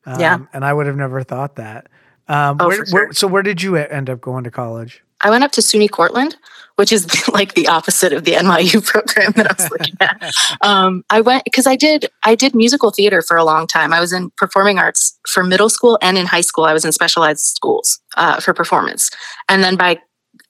Um, 0.05 0.21
Yeah. 0.21 0.39
and 0.53 0.65
I 0.65 0.75
would 0.75 0.87
have 0.87 0.97
never 0.97 1.23
thought 1.23 1.57
that. 1.57 1.89
Um, 2.29 2.57
Oh, 2.61 2.69
where, 2.69 2.85
for 2.87 2.93
where- 2.95 3.13
so 3.13 3.27
where 3.27 3.43
did 3.43 3.63
you 3.63 3.77
end 3.77 4.11
up 4.11 4.21
going 4.21 4.45
to 4.45 4.51
college? 4.51 5.03
i 5.23 5.31
went 5.31 5.43
up 5.43 5.51
to 5.53 5.63
suny 5.63 5.91
cortland 5.91 6.37
which 6.75 6.93
is 6.93 7.07
like 7.39 7.55
the 7.55 7.67
opposite 7.69 8.13
of 8.13 8.25
the 8.25 8.33
nyu 8.33 8.85
program 8.93 9.33
that 9.33 9.47
i 9.51 9.55
was 9.57 9.71
looking 9.71 9.95
at. 10.01 10.31
Um, 10.61 11.05
i 11.09 11.21
went 11.23 11.45
because 11.45 11.67
i 11.67 11.75
did 11.77 12.07
i 12.25 12.35
did 12.35 12.55
musical 12.55 12.91
theater 12.91 13.23
for 13.23 13.37
a 13.39 13.45
long 13.45 13.67
time. 13.67 13.93
I 13.95 14.01
was 14.01 14.13
in 14.13 14.31
performing 14.37 14.79
arts 14.79 15.19
for 15.27 15.43
middle 15.43 15.71
school 15.71 15.99
and 16.03 16.19
in 16.19 16.27
high 16.27 16.43
school. 16.43 16.65
I 16.65 16.75
was 16.75 16.85
in 16.85 16.93
specialized 16.93 17.45
schools 17.57 17.99
uh, 18.17 18.41
for 18.41 18.53
performance. 18.53 19.11
And 19.49 19.63
then 19.65 19.77
by 19.77 19.99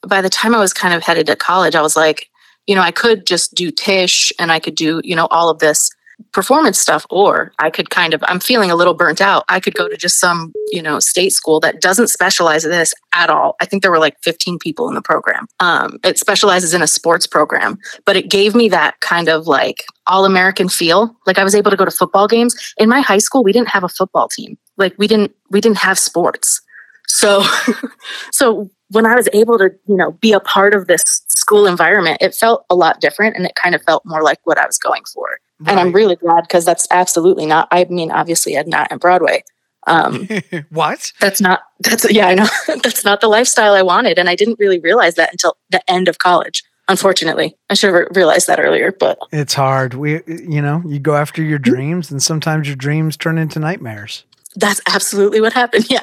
by 0.07 0.21
the 0.21 0.31
time 0.31 0.53
i 0.55 0.59
was 0.59 0.73
kind 0.73 0.95
of 0.95 1.03
headed 1.05 1.27
to 1.29 1.37
college 1.37 1.75
i 1.77 1.83
was 1.83 1.97
like 1.97 2.29
you 2.67 2.75
know 2.75 2.83
i 2.83 2.91
could 2.91 3.25
just 3.27 3.55
do 3.55 3.71
Tisch 3.71 4.33
and 4.41 4.51
i 4.51 4.59
could 4.59 4.75
do 4.75 5.01
you 5.05 5.15
know 5.15 5.27
all 5.31 5.49
of 5.49 5.59
this 5.61 5.89
performance 6.33 6.79
stuff 6.79 7.05
or 7.11 7.53
i 7.59 7.71
could 7.71 7.91
kind 7.91 8.15
of 8.15 8.23
i'm 8.27 8.41
feeling 8.41 8.71
a 8.71 8.75
little 8.75 8.95
burnt 8.95 9.21
out 9.21 9.45
i 9.49 9.61
could 9.61 9.75
go 9.75 9.89
to 9.89 9.97
just 9.97 10.19
some 10.19 10.53
you 10.69 10.83
know 10.83 10.99
state 10.99 11.33
school 11.33 11.61
that 11.61 11.81
doesn't 11.81 12.09
specialize 12.09 12.65
in 12.65 12.71
this 12.71 12.95
at 13.13 13.31
all. 13.31 13.57
I 13.61 13.65
think 13.65 13.83
there 13.83 13.91
were 13.91 13.99
like 13.99 14.17
15 14.23 14.59
people 14.59 14.89
in 14.89 14.95
the 14.95 15.01
program. 15.01 15.47
Um, 15.59 15.99
it 16.05 16.19
specializes 16.19 16.75
in 16.75 16.83
a 16.83 16.87
sports 16.87 17.27
program 17.27 17.79
but 18.05 18.17
it 18.17 18.31
gave 18.31 18.55
me 18.55 18.69
that 18.69 19.01
kind 19.01 19.29
of 19.29 19.47
like 19.47 19.85
all 20.07 20.25
american 20.25 20.69
feel. 20.69 21.17
Like 21.27 21.39
i 21.39 21.45
was 21.45 21.55
able 21.55 21.71
to 21.71 21.77
go 21.77 21.85
to 21.85 21.91
football 21.91 22.29
games. 22.29 22.55
In 22.79 22.89
my 22.89 23.01
high 23.01 23.19
school 23.19 23.45
we 23.45 23.53
didn't 23.53 23.69
have 23.69 23.85
a 23.85 23.89
football 23.89 24.29
team. 24.29 24.59
Like 24.77 24.95
we 24.99 25.07
didn't 25.07 25.33
we 25.51 25.61
didn't 25.61 25.79
have 25.79 25.99
sports. 25.99 26.61
So 27.09 27.45
so 28.33 28.71
when 28.91 29.07
i 29.07 29.15
was 29.15 29.29
able 29.33 29.59
to 29.59 29.71
you 29.89 29.97
know 29.97 30.13
be 30.13 30.33
a 30.33 30.41
part 30.41 30.75
of 30.75 30.87
this 30.87 31.03
school 31.29 31.67
environment 31.67 32.19
it 32.21 32.35
felt 32.35 32.65
a 32.71 32.75
lot 32.75 33.01
different 33.01 33.37
and 33.37 33.45
it 33.47 33.55
kind 33.55 33.75
of 33.75 33.83
felt 33.83 34.03
more 34.05 34.23
like 34.23 34.39
what 34.45 34.59
i 34.59 34.67
was 34.67 34.79
going 34.79 35.03
for 35.13 35.39
and 35.67 35.81
i'm 35.81 35.93
really 35.93 36.17
glad 36.17 36.43
because 36.43 36.65
that's 36.65 36.87
absolutely 36.91 37.47
not 37.47 37.69
i 37.71 37.85
mean 37.85 38.11
obviously 38.11 38.57
i'm 38.59 38.69
not 38.69 38.91
at 38.91 39.01
broadway 39.01 39.43
um, 39.89 40.29
what? 40.71 41.13
that's 41.21 41.41
not 41.41 41.61
that's 41.79 42.11
yeah 42.11 42.27
i 42.27 42.35
know 42.35 42.49
that's 42.83 43.05
not 43.05 43.21
the 43.21 43.29
lifestyle 43.29 43.73
i 43.73 43.83
wanted 43.83 44.19
and 44.19 44.29
i 44.29 44.35
didn't 44.35 44.59
really 44.59 44.81
realize 44.81 45.15
that 45.15 45.31
until 45.31 45.57
the 45.71 45.81
end 45.89 46.09
of 46.09 46.19
college 46.19 46.65
unfortunately 46.89 47.57
i 47.71 47.75
should 47.75 47.95
have 47.95 48.09
realized 48.17 48.49
that 48.49 48.59
earlier 48.59 48.91
but 48.91 49.17
It's 49.33 49.55
hard. 49.55 49.95
We, 49.95 50.21
you 50.27 50.63
know, 50.63 50.83
you 50.87 50.99
go 50.99 51.15
after 51.15 51.43
your 51.43 51.59
dreams, 51.59 52.11
and 52.11 52.23
sometimes 52.23 52.67
your 52.67 52.77
dreams 52.77 53.17
turn 53.17 53.39
into 53.39 53.59
nightmares. 53.59 54.25
That's 54.57 54.81
absolutely 54.89 55.41
what 55.41 55.53
happened 55.53 55.87
yeah 55.91 56.01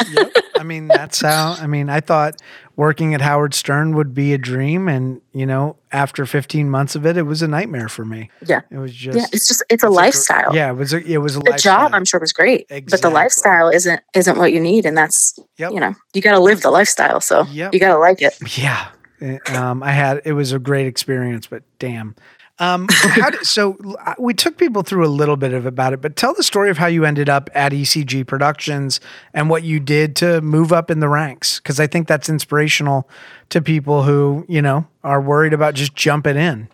I 0.55 0.65
mean, 0.65 0.88
that's 0.88 1.19
how. 1.19 1.57
I 1.60 1.67
mean, 1.67 1.89
I 1.89 2.00
thought 2.00 2.41
working 2.77 3.13
at 3.13 3.19
Howard 3.19 3.53
Stern 3.53 3.95
would 3.95 4.13
be 4.13 4.33
a 4.33 4.38
dream, 4.38 4.88
and 4.88 5.19
you 5.33 5.45
know, 5.45 5.75
after 5.91 6.25
15 6.25 6.69
months 6.69 6.95
of 6.95 7.05
it, 7.05 7.17
it 7.17 7.24
was 7.24 7.41
a 7.41 7.50
nightmare 7.50 7.89
for 7.89 8.05
me. 8.05 8.29
Yeah. 8.45 8.62
it 8.72 8.77
was 8.77 8.93
just. 8.93 9.17
yeah 9.17 9.25
it's 9.33 9.48
just 9.50 9.62
it's 9.69 9.83
a 9.83 9.88
it's 9.88 9.93
gr- 9.95 10.01
lifestyle 10.01 10.55
yeah, 10.55 10.69
it 10.69 10.75
was. 10.75 10.93
A, 10.93 11.00
it 11.03 11.17
was 11.17 11.36
a 11.36 11.39
the 11.39 11.50
lifestyle. 11.51 11.79
job 11.89 11.93
i'm 11.93 12.05
sure 12.05 12.19
was 12.19 12.31
great 12.31 12.65
but 12.69 13.01
the 13.01 13.10
lifestyle 13.10 13.67
isn't 13.69 14.00
isn't 14.15 14.38
what 14.38 14.53
you 14.53 14.60
need 14.62 14.86
and 14.86 14.95
that's 14.98 15.38
Yep. 15.57 15.72
you 15.74 15.79
know 15.81 15.93
you 16.13 16.22
got 16.22 16.31
to 16.31 16.39
live 16.39 16.62
the 16.62 16.72
lifestyle 16.72 17.19
so 17.19 17.43
Yep. 17.51 17.74
you 17.74 17.79
got 17.81 17.89
to 17.93 17.98
like 18.00 18.22
it 18.22 18.38
Yeah. 18.57 18.88
Uh, 19.22 19.38
Um, 19.53 19.83
I 19.83 19.91
had 19.91 20.22
it 20.24 20.33
was 20.33 20.53
a 20.53 20.60
great 20.60 20.88
experience, 20.88 21.48
but 21.48 21.63
damn. 21.79 22.15
Um, 22.63 22.88
did, 23.15 23.46
so 23.46 23.77
uh, 24.05 24.13
we 24.17 24.34
took 24.34 24.58
people 24.58 24.84
through 24.84 25.05
a 25.05 25.08
little 25.08 25.38
bit 25.38 25.53
of 25.53 25.65
about 25.65 25.93
it, 25.93 26.01
but 26.01 26.15
tell 26.15 26.34
the 26.34 26.43
story 26.43 26.70
of 26.70 26.77
how 26.77 26.88
you 26.88 27.05
ended 27.05 27.29
up 27.29 27.50
at 27.53 27.72
ECG 27.72 28.25
Productions 28.25 29.00
and 29.34 29.50
what 29.50 29.63
you 29.63 29.79
did 29.79 30.15
to 30.17 30.41
move 30.41 30.72
up 30.72 30.89
in 30.89 31.00
the 31.00 31.10
ranks, 31.10 31.60
because 31.60 31.79
I 31.79 31.88
think 31.88 32.08
that's 32.08 32.29
inspirational 32.29 33.10
to 33.50 33.62
people 33.62 34.03
who 34.03 34.46
you 34.48 34.62
know 34.62 34.88
are 35.03 35.22
worried 35.22 35.53
about 35.53 35.74
just 35.74 35.96
jumping 35.96 36.38
in. 36.38 36.67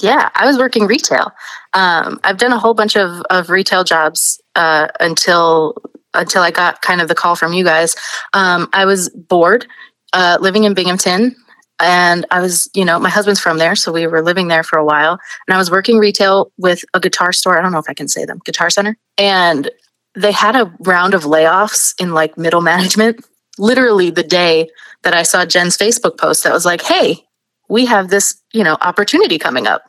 Yeah, 0.00 0.30
I 0.34 0.46
was 0.46 0.56
working 0.56 0.86
retail. 0.86 1.32
Um, 1.74 2.20
I've 2.22 2.38
done 2.38 2.52
a 2.52 2.58
whole 2.58 2.74
bunch 2.74 2.96
of, 2.96 3.22
of 3.30 3.50
retail 3.50 3.84
jobs 3.84 4.40
uh, 4.54 4.88
until 5.00 5.74
until 6.14 6.42
I 6.42 6.50
got 6.50 6.82
kind 6.82 7.00
of 7.00 7.08
the 7.08 7.14
call 7.14 7.36
from 7.36 7.52
you 7.52 7.64
guys. 7.64 7.94
Um, 8.32 8.68
I 8.72 8.84
was 8.84 9.08
bored 9.08 9.66
uh, 10.12 10.38
living 10.40 10.64
in 10.64 10.74
Binghamton. 10.74 11.36
And 11.80 12.26
I 12.30 12.40
was, 12.40 12.68
you 12.74 12.84
know, 12.84 12.98
my 12.98 13.08
husband's 13.08 13.40
from 13.40 13.58
there, 13.58 13.74
so 13.74 13.90
we 13.90 14.06
were 14.06 14.22
living 14.22 14.48
there 14.48 14.62
for 14.62 14.78
a 14.78 14.84
while. 14.84 15.18
And 15.46 15.54
I 15.54 15.58
was 15.58 15.70
working 15.70 15.98
retail 15.98 16.52
with 16.58 16.84
a 16.94 17.00
guitar 17.00 17.32
store. 17.32 17.58
I 17.58 17.62
don't 17.62 17.72
know 17.72 17.78
if 17.78 17.88
I 17.88 17.94
can 17.94 18.08
say 18.08 18.24
them, 18.24 18.40
Guitar 18.44 18.70
Center. 18.70 18.96
And 19.16 19.70
they 20.14 20.32
had 20.32 20.56
a 20.56 20.72
round 20.80 21.14
of 21.14 21.22
layoffs 21.22 21.94
in 22.00 22.12
like 22.12 22.36
middle 22.36 22.60
management. 22.72 23.24
Literally 23.58 24.10
the 24.10 24.22
day 24.22 24.68
that 25.02 25.14
I 25.14 25.22
saw 25.22 25.44
Jen's 25.46 25.76
Facebook 25.76 26.18
post 26.18 26.44
that 26.44 26.52
was 26.52 26.64
like, 26.64 26.82
"Hey, 26.82 27.24
we 27.68 27.86
have 27.86 28.08
this, 28.08 28.40
you 28.52 28.64
know, 28.64 28.76
opportunity 28.80 29.38
coming 29.38 29.66
up." 29.66 29.82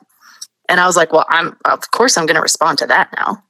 And 0.69 0.79
I 0.79 0.88
was 0.88 0.95
like, 0.95 1.13
"Well, 1.13 1.25
I'm 1.29 1.57
of 1.65 1.91
course 1.91 2.17
I'm 2.17 2.25
going 2.25 2.36
to 2.36 2.41
respond 2.41 2.77
to 2.79 2.88
that 2.88 3.10
now." 3.15 3.43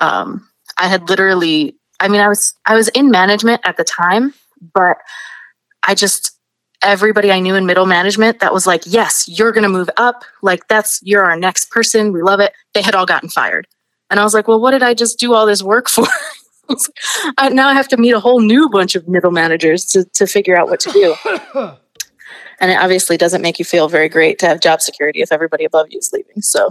Um, 0.00 0.48
I 0.78 0.88
had 0.88 1.08
literally, 1.08 1.76
I 2.00 2.08
mean, 2.08 2.20
I 2.20 2.28
was 2.28 2.54
I 2.66 2.74
was 2.74 2.88
in 2.88 3.10
management 3.10 3.60
at 3.64 3.76
the 3.76 3.84
time, 3.84 4.34
but 4.74 4.96
I 5.86 5.94
just 5.94 6.38
everybody 6.82 7.30
I 7.30 7.40
knew 7.40 7.54
in 7.54 7.66
middle 7.66 7.86
management 7.86 8.40
that 8.40 8.52
was 8.52 8.66
like, 8.66 8.82
yes, 8.86 9.26
you're 9.28 9.52
going 9.52 9.62
to 9.62 9.68
move 9.68 9.90
up. 9.96 10.24
Like, 10.42 10.66
that's, 10.68 11.00
you're 11.02 11.24
our 11.24 11.36
next 11.36 11.70
person. 11.70 12.12
We 12.12 12.22
love 12.22 12.40
it. 12.40 12.52
They 12.74 12.82
had 12.82 12.94
all 12.94 13.06
gotten 13.06 13.28
fired. 13.28 13.66
And 14.10 14.20
I 14.20 14.24
was 14.24 14.34
like, 14.34 14.48
well, 14.48 14.60
what 14.60 14.72
did 14.72 14.82
I 14.82 14.94
just 14.94 15.18
do 15.18 15.34
all 15.34 15.46
this 15.46 15.62
work 15.62 15.88
for? 15.88 16.06
I, 17.38 17.48
now 17.48 17.68
I 17.68 17.74
have 17.74 17.88
to 17.88 17.96
meet 17.96 18.12
a 18.12 18.20
whole 18.20 18.40
new 18.40 18.68
bunch 18.68 18.94
of 18.94 19.08
middle 19.08 19.32
managers 19.32 19.84
to, 19.86 20.04
to 20.14 20.26
figure 20.26 20.56
out 20.56 20.68
what 20.68 20.80
to 20.80 20.92
do. 20.92 21.14
and 22.60 22.70
it 22.70 22.78
obviously 22.80 23.16
doesn't 23.16 23.42
make 23.42 23.58
you 23.58 23.64
feel 23.64 23.88
very 23.88 24.08
great 24.08 24.38
to 24.38 24.46
have 24.46 24.60
job 24.60 24.80
security 24.80 25.20
if 25.20 25.32
everybody 25.32 25.64
above 25.64 25.88
you 25.90 25.98
is 25.98 26.12
leaving. 26.12 26.40
So 26.40 26.70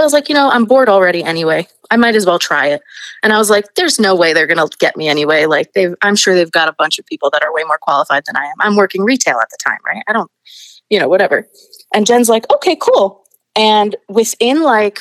so 0.00 0.04
I 0.04 0.06
was 0.06 0.14
like, 0.14 0.30
you 0.30 0.34
know, 0.34 0.48
I'm 0.48 0.64
bored 0.64 0.88
already 0.88 1.22
anyway. 1.22 1.68
I 1.90 1.98
might 1.98 2.14
as 2.14 2.24
well 2.24 2.38
try 2.38 2.68
it. 2.68 2.80
And 3.22 3.34
I 3.34 3.38
was 3.38 3.50
like, 3.50 3.74
there's 3.74 4.00
no 4.00 4.14
way 4.14 4.32
they're 4.32 4.46
going 4.46 4.56
to 4.56 4.76
get 4.78 4.96
me 4.96 5.08
anyway. 5.08 5.44
Like 5.44 5.74
they've, 5.74 5.94
I'm 6.00 6.16
sure 6.16 6.34
they've 6.34 6.50
got 6.50 6.70
a 6.70 6.72
bunch 6.72 6.98
of 6.98 7.04
people 7.04 7.28
that 7.28 7.42
are 7.42 7.52
way 7.52 7.64
more 7.64 7.76
qualified 7.76 8.22
than 8.24 8.34
I 8.34 8.46
am. 8.46 8.54
I'm 8.60 8.76
working 8.76 9.02
retail 9.02 9.36
at 9.42 9.50
the 9.50 9.58
time, 9.62 9.76
right? 9.84 10.02
I 10.08 10.14
don't, 10.14 10.30
you 10.88 10.98
know, 10.98 11.06
whatever. 11.06 11.46
And 11.94 12.06
Jen's 12.06 12.30
like, 12.30 12.50
okay, 12.50 12.78
cool. 12.80 13.26
And 13.54 13.94
within 14.08 14.62
like, 14.62 15.00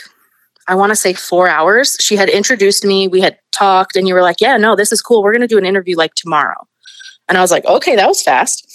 I 0.68 0.76
want 0.76 0.90
to 0.90 0.98
say 0.98 1.14
four 1.14 1.48
hours, 1.48 1.96
she 2.02 2.18
had 2.18 2.28
introduced 2.28 2.84
me. 2.84 3.08
We 3.08 3.22
had 3.22 3.40
talked, 3.54 3.96
and 3.96 4.06
you 4.06 4.14
were 4.14 4.22
like, 4.22 4.42
yeah, 4.42 4.58
no, 4.58 4.76
this 4.76 4.92
is 4.92 5.02
cool. 5.02 5.24
We're 5.24 5.32
going 5.32 5.40
to 5.40 5.48
do 5.48 5.58
an 5.58 5.66
interview 5.66 5.96
like 5.96 6.16
tomorrow. 6.16 6.68
And 7.30 7.38
I 7.38 7.42
was 7.42 7.52
like, 7.52 7.64
okay, 7.64 7.96
that 7.96 8.08
was 8.08 8.22
fast. 8.22 8.66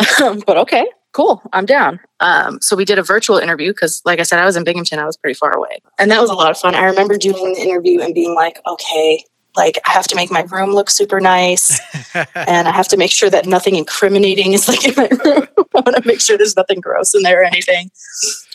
Um, 0.22 0.42
but 0.46 0.56
okay 0.56 0.86
cool, 1.18 1.42
I'm 1.52 1.66
down. 1.66 1.98
Um, 2.20 2.60
so 2.62 2.76
we 2.76 2.84
did 2.84 2.96
a 2.96 3.02
virtual 3.02 3.38
interview 3.38 3.72
because, 3.72 4.00
like 4.04 4.20
I 4.20 4.22
said, 4.22 4.38
I 4.38 4.44
was 4.44 4.54
in 4.54 4.62
Binghamton, 4.62 5.00
I 5.00 5.04
was 5.04 5.16
pretty 5.16 5.34
far 5.34 5.50
away. 5.50 5.80
And 5.98 6.12
that 6.12 6.20
was 6.20 6.30
a 6.30 6.34
lot 6.34 6.52
of 6.52 6.56
fun. 6.56 6.76
I 6.76 6.84
remember 6.84 7.18
doing 7.18 7.54
the 7.54 7.60
interview 7.60 8.00
and 8.00 8.14
being 8.14 8.36
like, 8.36 8.60
okay, 8.64 9.24
like 9.56 9.80
I 9.84 9.90
have 9.90 10.06
to 10.06 10.14
make 10.14 10.30
my 10.30 10.42
room 10.42 10.70
look 10.70 10.88
super 10.88 11.18
nice 11.18 11.80
and 12.36 12.68
I 12.68 12.70
have 12.70 12.86
to 12.88 12.96
make 12.96 13.10
sure 13.10 13.28
that 13.30 13.46
nothing 13.46 13.74
incriminating 13.74 14.52
is 14.52 14.68
like 14.68 14.86
in 14.86 14.94
my 14.96 15.08
room. 15.24 15.48
I 15.74 15.80
want 15.80 15.96
to 15.96 16.02
make 16.06 16.20
sure 16.20 16.38
there's 16.38 16.56
nothing 16.56 16.78
gross 16.78 17.16
in 17.16 17.22
there 17.22 17.40
or 17.40 17.44
anything. 17.44 17.90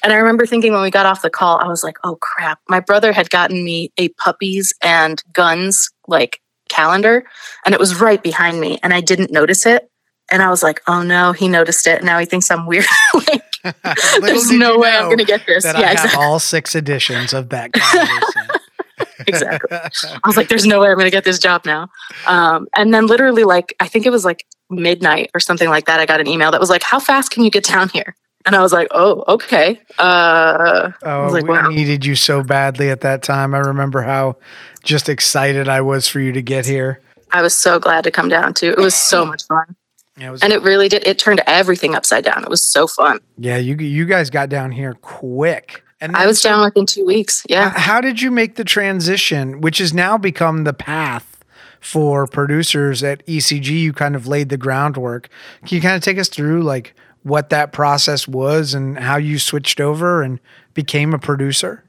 And 0.01 0.13
I 0.13 0.15
remember 0.15 0.45
thinking 0.45 0.71
when 0.71 0.83
we 0.83 0.89
got 0.89 1.05
off 1.05 1.21
the 1.21 1.29
call, 1.29 1.59
I 1.59 1.67
was 1.67 1.83
like, 1.83 1.97
oh 2.05 2.15
crap. 2.21 2.59
My 2.69 2.79
brother 2.79 3.11
had 3.11 3.29
gotten 3.29 3.65
me 3.65 3.91
a 3.97 4.07
puppies 4.07 4.73
and 4.81 5.21
guns 5.33 5.91
like 6.07 6.39
calendar 6.69 7.25
and 7.65 7.73
it 7.73 7.79
was 7.79 7.99
right 7.99 8.23
behind 8.23 8.61
me 8.61 8.79
and 8.81 8.93
I 8.93 9.01
didn't 9.01 9.31
notice 9.31 9.65
it. 9.65 9.89
And 10.31 10.41
I 10.41 10.49
was 10.49 10.63
like, 10.63 10.81
oh 10.87 11.03
no, 11.03 11.31
he 11.31 11.47
noticed 11.47 11.85
it. 11.87 12.03
Now 12.03 12.17
he 12.17 12.25
thinks 12.25 12.49
I'm 12.49 12.65
weird. 12.65 12.85
like, 13.13 13.43
there's 14.21 14.51
no 14.51 14.77
way 14.77 14.91
I'm 14.91 15.05
going 15.05 15.17
to 15.17 15.25
get 15.25 15.45
this. 15.45 15.63
yeah, 15.65 15.73
I 15.75 15.91
exactly. 15.91 16.23
all 16.23 16.39
six 16.39 16.75
editions 16.75 17.33
of 17.33 17.49
that 17.49 17.71
exactly. 19.27 19.77
I 19.77 20.27
was 20.27 20.37
like, 20.37 20.49
there's 20.49 20.65
no 20.65 20.81
way 20.81 20.89
I'm 20.89 20.95
going 20.95 21.05
to 21.05 21.11
get 21.11 21.23
this 21.23 21.39
job 21.39 21.65
now. 21.65 21.89
Um, 22.27 22.67
and 22.75 22.93
then 22.93 23.07
literally, 23.07 23.43
like, 23.43 23.75
I 23.79 23.87
think 23.87 24.05
it 24.05 24.09
was 24.09 24.25
like 24.25 24.45
midnight 24.69 25.31
or 25.33 25.39
something 25.39 25.69
like 25.69 25.85
that. 25.85 25.99
I 25.99 26.05
got 26.05 26.19
an 26.19 26.27
email 26.27 26.51
that 26.51 26.59
was 26.59 26.69
like, 26.69 26.83
how 26.83 26.99
fast 26.99 27.31
can 27.31 27.43
you 27.43 27.51
get 27.51 27.63
down 27.63 27.89
here? 27.89 28.15
And 28.45 28.55
I 28.55 28.61
was 28.61 28.73
like, 28.73 28.89
oh, 28.91 29.23
okay. 29.27 29.79
Uh, 29.97 30.91
oh, 31.03 31.29
like, 31.31 31.43
we 31.43 31.49
wow. 31.51 31.69
needed 31.69 32.05
you 32.05 32.15
so 32.15 32.43
badly 32.43 32.89
at 32.89 33.01
that 33.01 33.23
time. 33.23 33.55
I 33.55 33.59
remember 33.59 34.01
how 34.01 34.35
just 34.83 35.07
excited 35.07 35.69
I 35.69 35.79
was 35.81 36.07
for 36.09 36.19
you 36.19 36.33
to 36.33 36.41
get 36.41 36.65
here. 36.65 37.01
I 37.31 37.41
was 37.41 37.55
so 37.55 37.79
glad 37.79 38.03
to 38.03 38.11
come 38.11 38.27
down 38.27 38.53
too. 38.53 38.71
It 38.71 38.79
was 38.79 38.93
so 38.93 39.25
much 39.25 39.43
fun. 39.45 39.75
Yeah, 40.17 40.29
it 40.29 40.31
was, 40.31 40.43
and 40.43 40.53
it 40.53 40.61
really 40.61 40.89
did. 40.89 41.05
It 41.07 41.17
turned 41.17 41.41
everything 41.47 41.95
upside 41.95 42.23
down. 42.23 42.43
It 42.43 42.49
was 42.49 42.63
so 42.63 42.87
fun. 42.87 43.19
Yeah, 43.37 43.57
you 43.57 43.75
you 43.75 44.05
guys 44.05 44.29
got 44.29 44.49
down 44.49 44.71
here 44.71 44.93
quick. 45.01 45.83
And 46.01 46.15
I 46.17 46.27
was 46.27 46.41
so, 46.41 46.49
down 46.49 46.65
within 46.65 46.85
two 46.85 47.05
weeks. 47.05 47.43
Yeah. 47.47 47.69
How 47.69 48.01
did 48.01 48.21
you 48.21 48.29
make 48.29 48.55
the 48.55 48.65
transition, 48.65 49.61
which 49.61 49.77
has 49.77 49.93
now 49.93 50.17
become 50.17 50.65
the 50.65 50.73
path 50.73 51.43
for 51.79 52.27
producers 52.27 53.01
at 53.03 53.25
ECG? 53.25 53.69
You 53.69 53.93
kind 53.93 54.15
of 54.15 54.27
laid 54.27 54.49
the 54.49 54.57
groundwork. 54.57 55.29
Can 55.65 55.77
you 55.77 55.81
kind 55.81 55.95
of 55.95 56.01
take 56.01 56.17
us 56.17 56.27
through 56.27 56.63
like 56.63 56.93
what 57.23 57.49
that 57.51 57.71
process 57.71 58.27
was 58.27 58.73
and 58.73 58.99
how 58.99 59.15
you 59.15 59.39
switched 59.39 59.79
over 59.79 60.21
and 60.21 60.41
became 60.73 61.13
a 61.13 61.19
producer? 61.19 61.85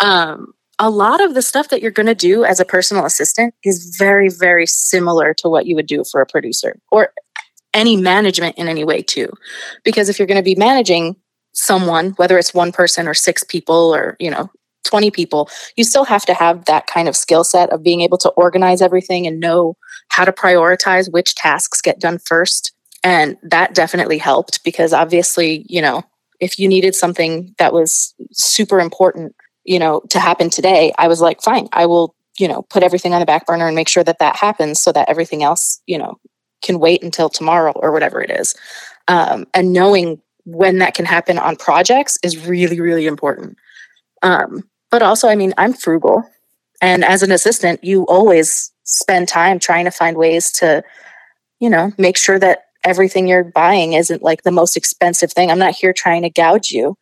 Um, 0.00 0.54
a 0.78 0.90
lot 0.90 1.22
of 1.22 1.34
the 1.34 1.42
stuff 1.42 1.68
that 1.68 1.80
you're 1.80 1.92
going 1.92 2.06
to 2.06 2.14
do 2.14 2.44
as 2.44 2.58
a 2.58 2.64
personal 2.64 3.06
assistant 3.06 3.54
is 3.64 3.94
very, 3.96 4.28
very 4.28 4.66
similar 4.66 5.34
to 5.34 5.48
what 5.48 5.66
you 5.66 5.76
would 5.76 5.86
do 5.86 6.02
for 6.10 6.20
a 6.20 6.26
producer 6.26 6.80
or 6.90 7.12
any 7.74 7.96
management 7.96 8.56
in 8.58 8.68
any 8.68 8.84
way 8.84 9.02
too. 9.02 9.28
Because 9.84 10.08
if 10.08 10.18
you're 10.18 10.28
going 10.28 10.36
to 10.36 10.42
be 10.42 10.54
managing 10.54 11.16
someone 11.52 12.10
whether 12.12 12.38
it's 12.38 12.54
one 12.54 12.72
person 12.72 13.06
or 13.06 13.14
six 13.14 13.44
people 13.44 13.94
or 13.94 14.16
you 14.18 14.30
know 14.30 14.50
20 14.84 15.10
people 15.10 15.48
you 15.76 15.84
still 15.84 16.04
have 16.04 16.24
to 16.24 16.34
have 16.34 16.64
that 16.64 16.86
kind 16.86 17.08
of 17.08 17.16
skill 17.16 17.44
set 17.44 17.70
of 17.70 17.82
being 17.82 18.00
able 18.00 18.18
to 18.18 18.30
organize 18.30 18.80
everything 18.80 19.26
and 19.26 19.38
know 19.38 19.76
how 20.08 20.24
to 20.24 20.32
prioritize 20.32 21.12
which 21.12 21.34
tasks 21.34 21.80
get 21.80 22.00
done 22.00 22.18
first. 22.18 22.72
And 23.04 23.36
that 23.42 23.74
definitely 23.74 24.18
helped 24.18 24.64
because 24.64 24.92
obviously 24.92 25.66
you 25.68 25.82
know 25.82 26.02
if 26.40 26.58
you 26.58 26.68
needed 26.68 26.94
something 26.94 27.54
that 27.58 27.72
was 27.72 28.14
super 28.32 28.80
important 28.80 29.34
you 29.64 29.78
know 29.78 30.02
to 30.10 30.18
happen 30.18 30.50
today 30.50 30.92
i 30.98 31.06
was 31.06 31.20
like 31.20 31.40
fine 31.40 31.68
i 31.72 31.86
will 31.86 32.14
you 32.38 32.48
know 32.48 32.62
put 32.62 32.82
everything 32.82 33.14
on 33.14 33.20
the 33.20 33.26
back 33.26 33.46
burner 33.46 33.66
and 33.66 33.76
make 33.76 33.88
sure 33.88 34.02
that 34.02 34.18
that 34.18 34.36
happens 34.36 34.80
so 34.80 34.90
that 34.90 35.08
everything 35.08 35.42
else 35.42 35.80
you 35.86 35.96
know 35.96 36.18
can 36.62 36.78
wait 36.78 37.02
until 37.02 37.28
tomorrow 37.28 37.72
or 37.72 37.92
whatever 37.92 38.20
it 38.20 38.30
is. 38.30 38.54
Um, 39.08 39.46
and 39.52 39.72
knowing 39.72 40.20
when 40.44 40.78
that 40.78 40.94
can 40.94 41.04
happen 41.04 41.38
on 41.38 41.56
projects 41.56 42.18
is 42.22 42.46
really, 42.46 42.80
really 42.80 43.06
important. 43.06 43.56
Um, 44.22 44.68
but 44.90 45.02
also, 45.02 45.28
I 45.28 45.34
mean, 45.34 45.52
I'm 45.58 45.72
frugal. 45.72 46.22
And 46.80 47.04
as 47.04 47.22
an 47.22 47.32
assistant, 47.32 47.82
you 47.84 48.04
always 48.04 48.72
spend 48.84 49.28
time 49.28 49.58
trying 49.58 49.84
to 49.84 49.90
find 49.90 50.16
ways 50.16 50.50
to, 50.52 50.82
you 51.60 51.70
know, 51.70 51.92
make 51.96 52.16
sure 52.16 52.38
that 52.38 52.66
everything 52.84 53.28
you're 53.28 53.44
buying 53.44 53.92
isn't 53.92 54.22
like 54.22 54.42
the 54.42 54.50
most 54.50 54.76
expensive 54.76 55.32
thing. 55.32 55.50
I'm 55.50 55.58
not 55.58 55.74
here 55.74 55.92
trying 55.92 56.22
to 56.22 56.30
gouge 56.30 56.70
you. 56.70 56.96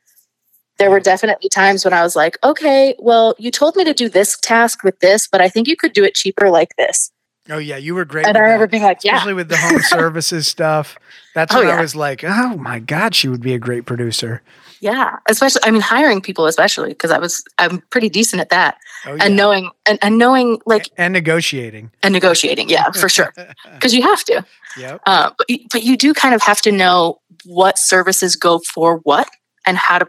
There 0.79 0.91
were 0.91 1.01
definitely 1.01 1.49
times 1.49 1.85
when 1.85 1.95
I 1.95 2.03
was 2.03 2.17
like, 2.17 2.39
okay, 2.45 2.95
well, 2.99 3.35
you 3.39 3.51
told 3.51 3.77
me 3.77 3.85
to 3.85 3.95
do 3.95 4.09
this 4.09 4.39
task 4.39 4.83
with 4.83 4.99
this, 5.01 5.27
but 5.27 5.41
I 5.41 5.49
think 5.49 5.69
you 5.69 5.77
could 5.77 5.93
do 5.93 6.05
it 6.05 6.15
cheaper 6.15 6.51
like 6.51 6.77
this. 6.77 7.11
Oh 7.51 7.59
yeah, 7.59 7.77
you 7.77 7.95
were 7.95 8.05
great. 8.05 8.27
And 8.27 8.37
I 8.37 8.41
remember 8.41 8.67
being 8.67 8.83
like, 8.83 9.01
yeah, 9.03 9.17
especially 9.17 9.35
with 9.35 9.49
the 9.49 9.57
home 9.57 9.81
services 9.83 10.47
stuff. 10.47 10.99
That's 11.35 11.55
oh, 11.55 11.59
when 11.59 11.69
yeah. 11.69 11.79
I 11.79 11.81
was 11.81 11.97
like, 11.97 12.25
oh 12.25 12.57
my 12.57 12.79
god, 12.79 13.15
she 13.15 13.29
would 13.29 13.41
be 13.41 13.55
a 13.55 13.59
great 13.59 13.87
producer. 13.87 14.43
Yeah, 14.81 15.19
especially 15.29 15.61
I 15.65 15.71
mean 15.71 15.83
hiring 15.83 16.21
people, 16.21 16.47
especially 16.47 16.91
because 16.91 17.11
I 17.11 17.19
was 17.19 17.45
I'm 17.59 17.83
pretty 17.91 18.09
decent 18.09 18.41
at 18.41 18.49
that, 18.51 18.79
oh, 19.07 19.15
yeah. 19.15 19.25
and 19.25 19.37
knowing 19.37 19.71
and, 19.87 19.99
and 20.01 20.17
knowing 20.17 20.61
like 20.65 20.89
and, 20.97 21.07
and 21.07 21.13
negotiating 21.13 21.91
and 22.03 22.13
negotiating, 22.13 22.71
yeah, 22.71 22.91
for 22.93 23.09
sure, 23.09 23.35
because 23.75 23.95
you 23.95 24.03
have 24.03 24.25
to. 24.25 24.45
Yeah. 24.79 24.99
Uh, 25.07 25.31
but 25.37 25.47
but 25.71 25.83
you 25.83 25.97
do 25.97 26.15
kind 26.15 26.35
of 26.35 26.43
have 26.43 26.63
to 26.63 26.73
know 26.73 27.21
what 27.45 27.79
services 27.79 28.37
go 28.37 28.61
for 28.61 28.99
what 28.99 29.29
and 29.67 29.77
how 29.77 29.99
to 29.99 30.07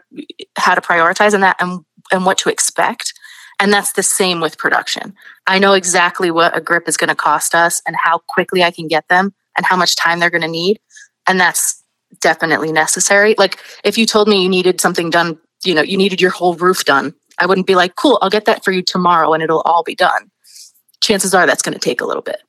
how 0.58 0.76
to 0.76 0.82
prioritize 0.82 1.34
in 1.34 1.42
that 1.42 1.58
and 1.60 1.84
and 2.12 2.26
what 2.26 2.38
to 2.40 2.50
expect 2.50 3.14
and 3.62 3.72
that's 3.72 3.94
the 3.94 4.04
same 4.04 4.42
with 4.42 4.58
production. 4.58 5.14
I 5.46 5.60
know 5.60 5.74
exactly 5.74 6.32
what 6.32 6.58
a 6.58 6.60
grip 6.60 6.90
is 6.90 6.98
going 6.98 7.10
to 7.10 7.16
cost 7.16 7.54
us 7.54 7.80
and 7.86 7.96
how 7.96 8.18
quickly 8.28 8.64
I 8.64 8.72
can 8.72 8.88
get 8.88 9.08
them 9.08 9.34
and 9.56 9.66
how 9.66 9.78
much 9.78 9.96
time 9.96 10.20
they're 10.20 10.32
going 10.32 10.42
to 10.42 10.48
need. 10.48 10.80
And 11.28 11.40
that's 11.40 11.84
definitely 12.20 12.72
necessary. 12.72 13.36
Like 13.38 13.60
if 13.84 14.00
you 14.00 14.08
told 14.08 14.28
me 14.28 14.42
you 14.42 14.50
needed 14.50 14.82
something 14.82 15.12
done, 15.12 15.38
you 15.64 15.76
know, 15.76 15.84
you 15.84 15.96
needed 15.96 16.20
your 16.20 16.32
whole 16.32 16.56
roof 16.56 16.86
done, 16.86 17.14
I 17.38 17.46
wouldn't 17.46 17.68
be 17.68 17.76
like, 17.76 17.96
cool, 17.96 18.18
I'll 18.24 18.32
get 18.32 18.46
that 18.46 18.64
for 18.64 18.72
you 18.72 18.82
tomorrow 18.82 19.32
and 19.32 19.44
it'll 19.44 19.62
all 19.62 19.84
be 19.84 19.96
done. 19.96 20.32
Chances 21.00 21.36
are 21.36 21.46
that's 21.46 21.62
going 21.62 21.74
to 21.74 21.80
take 21.80 22.02
a 22.02 22.06
little 22.06 22.24
bit. 22.24 22.42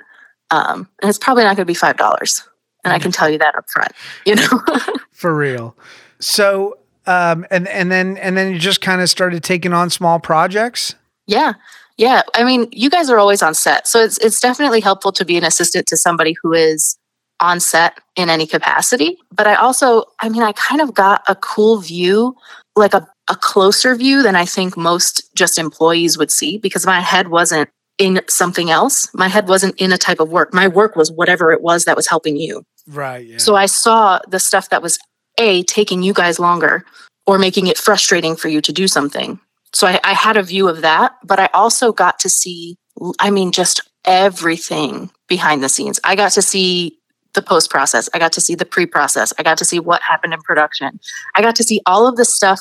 Um, 0.51 0.89
and 1.03 1.11
it's 1.11 1.19
probably 1.19 1.45
not 1.45 1.57
going 1.57 1.67
to 1.67 1.73
be 1.73 1.79
$5. 1.79 2.43
And 2.85 2.93
I 2.93 2.99
can 2.99 3.13
tell 3.13 3.29
you 3.29 3.37
that 3.39 3.55
up 3.55 3.69
front, 3.71 3.93
you 4.25 4.35
know? 4.35 4.49
for 5.13 5.37
real. 5.37 5.77
So 6.21 6.79
Um, 7.07 7.45
and 7.51 7.67
and 7.69 7.91
then 7.91 8.17
and 8.19 8.37
then 8.37 8.53
you 8.53 8.59
just 8.59 8.81
kind 8.81 9.01
of 9.01 9.11
started 9.11 9.43
taking 9.43 9.73
on 9.73 9.91
small 9.91 10.21
projects. 10.21 10.95
Yeah. 11.27 11.55
Yeah. 11.97 12.23
I 12.35 12.45
mean, 12.45 12.69
you 12.73 12.91
guys 12.91 13.11
are 13.11 13.19
always 13.19 13.43
on 13.43 13.55
set. 13.55 13.87
So 13.87 14.01
it's 14.01 14.19
it's 14.19 14.41
definitely 14.41 14.81
helpful 14.81 15.13
to 15.13 15.25
be 15.25 15.37
an 15.37 15.45
assistant 15.45 15.87
to 15.89 15.97
somebody 15.97 16.35
who 16.43 16.53
is 16.53 16.97
on 17.41 17.61
set 17.61 17.99
in 18.17 18.31
any 18.31 18.47
capacity. 18.47 19.19
But 19.33 19.47
I 19.47 19.57
also, 19.57 20.05
I 20.21 20.29
mean, 20.29 20.43
I 20.43 20.53
kind 20.53 20.81
of 20.81 20.95
got 20.95 21.23
a 21.29 21.35
cool 21.35 21.81
view, 21.81 22.37
like 22.77 22.95
a, 22.95 23.07
a 23.29 23.37
closer 23.37 23.95
view 23.95 24.23
than 24.23 24.37
I 24.37 24.45
think 24.45 24.77
most 24.77 25.35
just 25.35 25.59
employees 25.59 26.17
would 26.17 26.31
see 26.31 26.59
because 26.59 26.87
my 26.87 27.01
head 27.01 27.29
wasn't 27.29 27.69
in 27.99 28.21
something 28.29 28.71
else. 28.71 29.09
My 29.13 29.29
head 29.29 29.49
wasn't 29.49 29.79
in 29.81 29.93
a 29.93 29.99
type 29.99 30.21
of 30.21 30.31
work. 30.31 30.55
My 30.55 30.69
work 30.69 30.97
was 30.97 31.13
whatever 31.13 31.53
it 31.53 31.63
was 31.63 31.85
that 31.85 31.97
was 31.97 32.09
helping 32.09 32.37
you. 32.37 32.65
Right. 32.87 33.27
Yeah. 33.27 33.39
So 33.39 33.55
I 33.55 33.67
saw 33.67 34.21
the 34.29 34.41
stuff 34.41 34.71
that 34.71 34.83
was 34.83 34.99
A, 35.39 35.63
taking 35.65 36.03
you 36.03 36.13
guys 36.13 36.39
longer 36.39 36.85
or 37.27 37.39
making 37.39 37.67
it 37.67 37.79
frustrating 37.79 38.37
for 38.37 38.49
you 38.49 38.61
to 38.61 38.73
do 38.73 38.89
something. 38.89 39.39
So 39.73 39.87
I, 39.87 40.01
I 40.05 40.13
had 40.13 40.37
a 40.37 40.43
view 40.43 40.69
of 40.69 40.83
that, 40.83 41.17
but 41.25 41.41
I 41.41 41.49
also 41.55 41.93
got 41.93 42.19
to 42.21 42.29
see, 42.29 42.79
I 43.19 43.31
mean, 43.31 43.53
just 43.53 43.81
everything 44.05 45.11
behind 45.29 45.63
the 45.63 45.69
scenes. 45.69 45.99
I 46.05 46.17
got 46.17 46.33
to 46.33 46.43
see 46.43 46.99
the 47.35 47.43
post 47.43 47.71
process. 47.71 48.09
I 48.13 48.19
got 48.19 48.33
to 48.33 48.41
see 48.41 48.55
the 48.55 48.67
pre 48.67 48.87
process. 48.87 49.33
I 49.39 49.43
got 49.43 49.59
to 49.59 49.65
see 49.65 49.81
what 49.81 50.03
happened 50.03 50.35
in 50.35 50.43
production. 50.43 51.01
I 51.35 51.43
got 51.43 51.57
to 51.57 51.63
see 51.63 51.81
all 51.87 52.07
of 52.07 52.17
the 52.17 52.25
stuff 52.25 52.61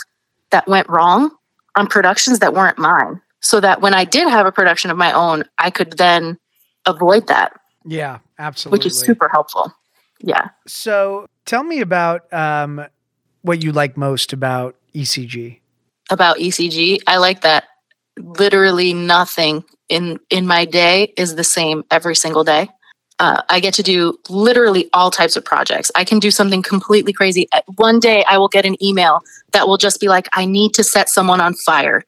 that 0.51 0.67
went 0.67 0.87
wrong 0.89 1.31
on 1.75 1.87
productions 1.87 2.39
that 2.39 2.53
weren't 2.53 2.77
mine. 2.77 3.21
So 3.41 3.59
that 3.59 3.81
when 3.81 3.93
I 3.93 4.05
did 4.05 4.29
have 4.29 4.45
a 4.45 4.51
production 4.51 4.91
of 4.91 4.97
my 4.97 5.11
own, 5.11 5.43
I 5.57 5.71
could 5.71 5.97
then 5.97 6.37
avoid 6.85 7.27
that. 7.27 7.59
Yeah, 7.85 8.19
absolutely. 8.37 8.77
Which 8.77 8.85
is 8.85 8.99
super 8.99 9.27
helpful. 9.29 9.73
Yeah. 10.19 10.49
So 10.67 11.25
tell 11.45 11.63
me 11.63 11.81
about 11.81 12.31
um, 12.31 12.85
what 13.41 13.63
you 13.63 13.71
like 13.71 13.97
most 13.97 14.31
about 14.31 14.75
ECG. 14.93 15.60
About 16.11 16.37
ECG, 16.37 16.99
I 17.07 17.17
like 17.17 17.41
that 17.41 17.63
literally 18.19 18.93
nothing 18.93 19.63
in 19.89 20.19
in 20.29 20.45
my 20.45 20.65
day 20.65 21.13
is 21.17 21.35
the 21.35 21.43
same 21.43 21.83
every 21.89 22.15
single 22.15 22.43
day. 22.43 22.69
Uh, 23.19 23.41
I 23.49 23.59
get 23.59 23.75
to 23.75 23.83
do 23.83 24.17
literally 24.29 24.89
all 24.93 25.11
types 25.11 25.35
of 25.35 25.45
projects. 25.45 25.91
I 25.95 26.03
can 26.03 26.17
do 26.17 26.31
something 26.31 26.63
completely 26.63 27.13
crazy. 27.13 27.47
Uh, 27.53 27.61
one 27.75 27.99
day 27.99 28.25
I 28.27 28.39
will 28.39 28.47
get 28.47 28.65
an 28.65 28.83
email 28.83 29.21
that 29.51 29.67
will 29.67 29.77
just 29.77 29.99
be 29.99 30.07
like, 30.07 30.27
I 30.33 30.45
need 30.45 30.73
to 30.73 30.83
set 30.83 31.07
someone 31.07 31.39
on 31.39 31.53
fire. 31.53 32.03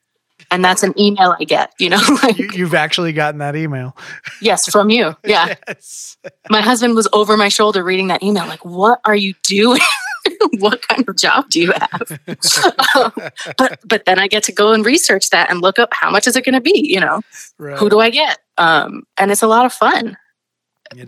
And 0.50 0.66
that's 0.66 0.82
an 0.82 1.00
email 1.00 1.36
I 1.40 1.44
get, 1.44 1.72
you 1.80 1.90
know? 1.90 2.02
like, 2.24 2.38
you, 2.38 2.66
have 2.66 2.74
actually 2.74 3.14
gotten 3.14 3.38
that 3.40 3.56
email. 3.56 3.96
yes, 4.42 4.68
from 4.70 4.90
you. 4.90 5.16
Yeah. 5.24 5.54
Yes. 5.68 6.18
my 6.50 6.62
husband 6.62 6.96
was 6.96 7.08
over 7.14 7.38
my 7.38 7.50
shoulder 7.50 7.84
reading 7.84 8.08
that 8.08 8.24
email, 8.24 8.48
like, 8.48 8.66
what 8.66 9.00
are 9.06 9.16
you 9.16 9.36
doing? 9.44 9.82
what 10.60 10.88
kind 10.88 11.08
of 11.08 11.16
job 11.18 11.50
do 11.50 11.60
you 11.60 11.72
have? 11.72 12.20
um, 12.96 13.12
but 13.58 13.80
but 13.86 14.06
then 14.06 14.20
I 14.20 14.28
get 14.28 14.44
to 14.44 14.52
go 14.52 14.74
and 14.74 14.86
research 14.86 15.30
that 15.30 15.50
and 15.50 15.62
look 15.62 15.80
up 15.80 15.90
how 15.94 16.10
much 16.10 16.28
is 16.28 16.36
it 16.36 16.46
going 16.46 16.54
to 16.54 16.62
be, 16.62 16.88
you 16.92 17.00
know? 17.00 17.22
Right. 17.58 17.78
Who 17.78 17.90
do 17.90 18.00
I 18.00 18.10
get? 18.10 18.40
Um, 18.58 19.04
and 19.18 19.32
it's 19.32 19.42
a 19.42 19.48
lot 19.48 19.66
of 19.66 19.74
fun 19.74 20.18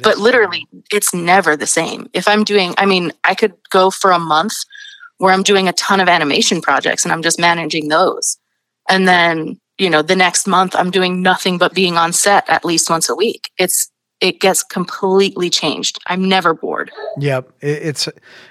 but 0.02 0.18
literally 0.18 0.68
it's 0.92 1.14
never 1.14 1.56
the 1.56 1.68
same 1.68 2.10
if 2.14 2.28
i'm 2.28 2.44
doing 2.44 2.74
i 2.78 2.86
mean 2.86 3.12
i 3.24 3.36
could 3.36 3.54
go 3.70 3.90
for 3.90 4.12
a 4.12 4.20
month 4.20 4.54
where 5.18 5.34
i'm 5.34 5.44
doing 5.44 5.68
a 5.68 5.74
ton 5.74 6.00
of 6.00 6.08
animation 6.08 6.62
projects 6.62 7.04
and 7.04 7.12
i'm 7.12 7.22
just 7.22 7.40
managing 7.40 7.88
those 7.88 8.38
and 8.90 9.08
then 9.08 9.60
you 9.78 9.90
know 9.90 10.02
the 10.02 10.16
next 10.16 10.48
month 10.48 10.76
i'm 10.76 10.92
doing 10.92 11.22
nothing 11.22 11.58
but 11.58 11.74
being 11.74 11.98
on 11.98 12.14
set 12.14 12.50
at 12.50 12.66
least 12.66 12.90
once 12.90 13.10
a 13.10 13.16
week 13.16 13.50
it's 13.58 13.92
it 14.22 14.40
gets 14.40 14.64
completely 14.64 15.50
changed 15.50 16.00
i'm 16.08 16.28
never 16.28 16.54
bored 16.54 16.92
yep 17.18 17.50
it's 17.62 18.08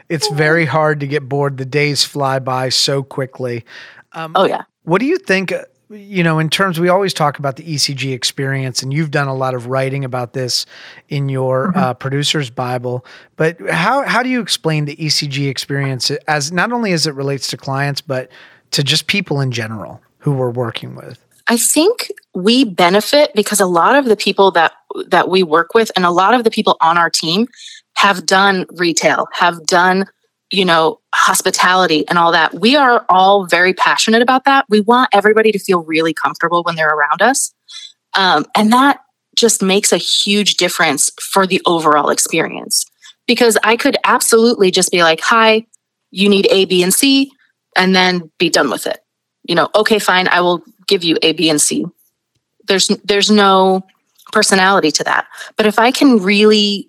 it's 0.09 0.29
very 0.33 0.65
hard 0.65 1.01
to 1.01 1.07
get 1.07 1.29
bored 1.29 1.57
the 1.59 1.65
days 1.65 2.05
fly 2.05 2.39
by 2.39 2.69
so 2.69 3.03
quickly 3.03 3.65
um, 4.13 4.33
oh 4.35 4.45
yeah 4.45 4.63
what 4.83 5.01
do 5.01 5.07
you 5.07 5.19
think 5.19 5.53
you 5.91 6.23
know, 6.23 6.39
in 6.39 6.49
terms, 6.49 6.81
we 6.81 6.89
always 6.89 7.13
talk 7.13 7.39
about 7.39 7.57
the 7.57 7.63
ECG 7.63 8.13
experience, 8.13 8.83
and 8.83 8.93
you've 8.93 9.11
done 9.11 9.29
a 9.29 9.35
lot 9.35 9.55
of 9.55 9.67
writing 9.67 10.05
about 10.05 10.33
this 10.33 10.67
in 11.09 11.29
your 11.29 11.69
mm-hmm. 11.69 11.79
uh, 11.79 11.95
producer's 11.95 12.51
Bible. 12.51 13.05
But 13.37 13.61
how 13.71 14.03
how 14.05 14.23
do 14.23 14.29
you 14.29 14.41
explain 14.41 14.87
the 14.87 14.97
ECG 14.97 15.49
experience 15.49 16.11
as 16.27 16.53
not 16.53 16.73
only 16.73 16.93
as 16.93 17.07
it 17.07 17.15
relates 17.15 17.49
to 17.49 17.57
clients, 17.57 18.01
but 18.01 18.31
to 18.73 18.83
just 18.83 19.07
people 19.07 19.41
in 19.41 19.51
general 19.51 20.01
who 20.19 20.33
we're 20.33 20.51
working 20.51 20.95
with? 20.95 21.25
I 21.49 21.57
think 21.57 22.11
we 22.35 22.65
benefit 22.65 23.33
because 23.35 23.61
a 23.61 23.67
lot 23.67 23.97
of 23.97 24.07
the 24.07 24.17
people 24.17 24.51
that 24.53 24.73
that 25.09 25.29
we 25.29 25.43
work 25.43 25.75
with, 25.75 25.91
and 25.97 26.05
a 26.05 26.11
lot 26.11 26.35
of 26.35 26.45
the 26.45 26.51
people 26.51 26.77
on 26.81 26.99
our 26.99 27.11
team, 27.11 27.49
have 27.97 28.27
done 28.27 28.67
retail, 28.77 29.27
have 29.33 29.65
done 29.67 30.07
you 30.55 30.65
know, 30.65 31.01
hospitality 31.15 32.07
and 32.09 32.17
all 32.19 32.31
that. 32.31 32.55
We 32.55 32.77
are 32.77 33.05
all 33.09 33.47
very 33.47 33.75
passionate 33.75 34.23
about 34.23 34.45
that. 34.45 34.67
We 34.69 34.81
want 34.81 35.11
everybody 35.13 35.51
to 35.51 35.59
feel 35.59 35.83
really 35.83 36.15
comfortable 36.15 36.63
when 36.63 36.77
they're 36.77 36.95
around 36.95 37.23
us. 37.23 37.53
Um, 38.17 38.45
and 38.57 38.73
that 38.73 39.01
just 39.37 39.63
makes 39.63 39.93
a 39.93 39.97
huge 39.97 40.55
difference 40.55 41.11
for 41.21 41.47
the 41.47 41.61
overall 41.67 42.09
experience. 42.11 42.85
Because 43.27 43.59
I 43.65 43.77
could 43.77 43.97
absolutely 44.05 44.71
just 44.71 44.93
be 44.93 45.03
like, 45.03 45.21
hi, 45.21 45.67
you 46.13 46.29
need 46.29 46.47
A, 46.51 46.67
B, 46.67 46.83
and 46.83 46.95
C, 46.95 47.33
and 47.77 47.95
then 47.95 48.31
be 48.39 48.49
done 48.49 48.71
with 48.71 48.87
it. 48.87 49.01
You 49.43 49.57
know, 49.57 49.71
okay, 49.75 49.99
fine, 49.99 50.29
I 50.29 50.41
will 50.41 50.63
give 50.87 51.03
you 51.03 51.17
A, 51.23 51.33
B, 51.33 51.51
and 51.51 51.61
C. 51.61 51.85
There's 52.67 52.89
there's 53.05 53.31
no 53.31 53.87
personality 54.33 54.91
to 54.93 55.05
that. 55.05 55.27
But 55.57 55.67
if 55.67 55.79
I 55.79 55.91
can 55.91 56.19
really 56.19 56.89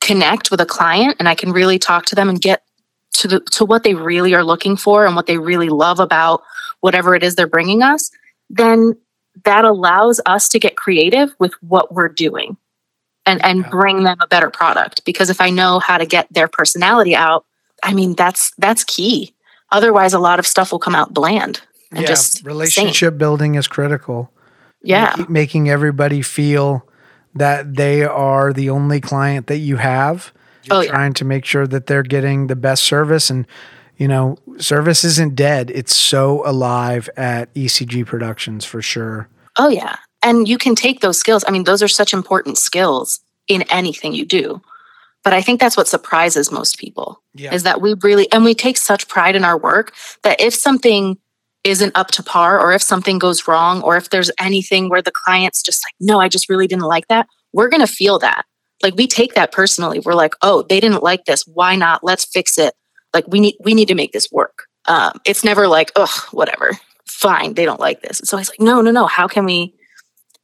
connect 0.00 0.50
with 0.50 0.60
a 0.60 0.66
client 0.66 1.16
and 1.18 1.28
I 1.28 1.34
can 1.34 1.52
really 1.52 1.78
talk 1.78 2.06
to 2.06 2.14
them 2.14 2.28
and 2.28 2.40
get 2.40 2.62
to 3.12 3.28
the 3.28 3.40
to 3.40 3.64
what 3.64 3.84
they 3.84 3.94
really 3.94 4.34
are 4.34 4.44
looking 4.44 4.76
for 4.76 5.06
and 5.06 5.14
what 5.14 5.26
they 5.26 5.38
really 5.38 5.68
love 5.68 6.00
about 6.00 6.42
whatever 6.80 7.14
it 7.14 7.22
is 7.22 7.34
they're 7.34 7.46
bringing 7.46 7.82
us 7.82 8.10
then 8.50 8.96
that 9.44 9.64
allows 9.64 10.20
us 10.26 10.48
to 10.48 10.58
get 10.58 10.76
creative 10.76 11.34
with 11.38 11.54
what 11.62 11.94
we're 11.94 12.08
doing 12.08 12.56
and 13.26 13.44
and 13.44 13.60
yeah. 13.60 13.68
bring 13.70 14.04
them 14.04 14.18
a 14.20 14.26
better 14.26 14.50
product 14.50 15.04
because 15.04 15.30
if 15.30 15.40
i 15.40 15.50
know 15.50 15.78
how 15.78 15.96
to 15.98 16.06
get 16.06 16.26
their 16.32 16.48
personality 16.48 17.14
out 17.14 17.44
i 17.82 17.94
mean 17.94 18.14
that's 18.14 18.52
that's 18.58 18.84
key 18.84 19.34
otherwise 19.70 20.12
a 20.12 20.18
lot 20.18 20.38
of 20.38 20.46
stuff 20.46 20.72
will 20.72 20.78
come 20.78 20.94
out 20.94 21.14
bland 21.14 21.60
and 21.90 22.00
yeah, 22.00 22.06
just 22.06 22.44
relationship 22.44 23.12
same. 23.12 23.18
building 23.18 23.54
is 23.54 23.68
critical 23.68 24.32
yeah 24.82 25.14
making 25.28 25.68
everybody 25.68 26.22
feel 26.22 26.86
that 27.34 27.76
they 27.76 28.04
are 28.04 28.52
the 28.52 28.68
only 28.68 29.00
client 29.00 29.46
that 29.46 29.58
you 29.58 29.76
have 29.76 30.32
you're 30.64 30.76
oh, 30.76 30.84
trying 30.84 31.10
yeah. 31.10 31.14
to 31.14 31.24
make 31.24 31.44
sure 31.44 31.66
that 31.66 31.86
they're 31.86 32.02
getting 32.02 32.46
the 32.46 32.56
best 32.56 32.84
service 32.84 33.30
and 33.30 33.46
you 34.02 34.08
know, 34.08 34.36
service 34.58 35.04
isn't 35.04 35.36
dead. 35.36 35.70
It's 35.70 35.94
so 35.94 36.42
alive 36.44 37.08
at 37.16 37.54
ECG 37.54 38.04
Productions 38.04 38.64
for 38.64 38.82
sure. 38.82 39.28
Oh 39.58 39.68
yeah. 39.68 39.96
And 40.22 40.48
you 40.48 40.58
can 40.58 40.74
take 40.74 41.00
those 41.00 41.18
skills. 41.18 41.44
I 41.46 41.52
mean, 41.52 41.62
those 41.62 41.82
are 41.82 41.88
such 41.88 42.12
important 42.12 42.58
skills 42.58 43.20
in 43.46 43.62
anything 43.70 44.12
you 44.12 44.24
do. 44.24 44.60
But 45.22 45.34
I 45.34 45.40
think 45.40 45.60
that's 45.60 45.76
what 45.76 45.86
surprises 45.86 46.50
most 46.50 46.78
people 46.78 47.22
yeah. 47.34 47.54
is 47.54 47.62
that 47.62 47.80
we 47.80 47.94
really 48.02 48.30
and 48.32 48.42
we 48.42 48.54
take 48.54 48.76
such 48.76 49.06
pride 49.06 49.36
in 49.36 49.44
our 49.44 49.56
work 49.56 49.94
that 50.24 50.40
if 50.40 50.52
something 50.52 51.16
isn't 51.64 51.96
up 51.96 52.08
to 52.08 52.22
par 52.22 52.58
or 52.58 52.72
if 52.72 52.82
something 52.82 53.18
goes 53.18 53.46
wrong 53.46 53.82
or 53.82 53.96
if 53.96 54.10
there's 54.10 54.30
anything 54.40 54.88
where 54.88 55.02
the 55.02 55.12
client's 55.12 55.62
just 55.62 55.84
like, 55.86 55.94
no, 56.00 56.20
I 56.20 56.28
just 56.28 56.48
really 56.48 56.66
didn't 56.66 56.84
like 56.84 57.06
that, 57.08 57.26
we're 57.52 57.68
going 57.68 57.86
to 57.86 57.92
feel 57.92 58.18
that. 58.18 58.44
Like 58.82 58.96
we 58.96 59.06
take 59.06 59.34
that 59.34 59.52
personally. 59.52 60.00
We're 60.00 60.14
like 60.14 60.34
oh 60.42 60.64
they 60.68 60.80
didn't 60.80 61.02
like 61.02 61.24
this. 61.24 61.46
Why 61.46 61.76
not? 61.76 62.02
Let's 62.02 62.24
fix 62.24 62.58
it. 62.58 62.74
Like 63.14 63.26
we 63.28 63.40
need 63.40 63.54
we 63.60 63.74
need 63.74 63.88
to 63.88 63.94
make 63.94 64.12
this 64.12 64.28
work. 64.32 64.64
Um, 64.86 65.20
it's 65.24 65.44
never 65.44 65.68
like 65.68 65.92
oh 65.96 66.12
whatever. 66.32 66.72
Fine 67.06 67.54
they 67.54 67.64
don't 67.64 67.80
like 67.80 68.02
this. 68.02 68.20
It's 68.20 68.32
always 68.32 68.48
like 68.48 68.60
no 68.60 68.80
no 68.80 68.90
no. 68.90 69.06
How 69.06 69.28
can 69.28 69.44
we 69.44 69.74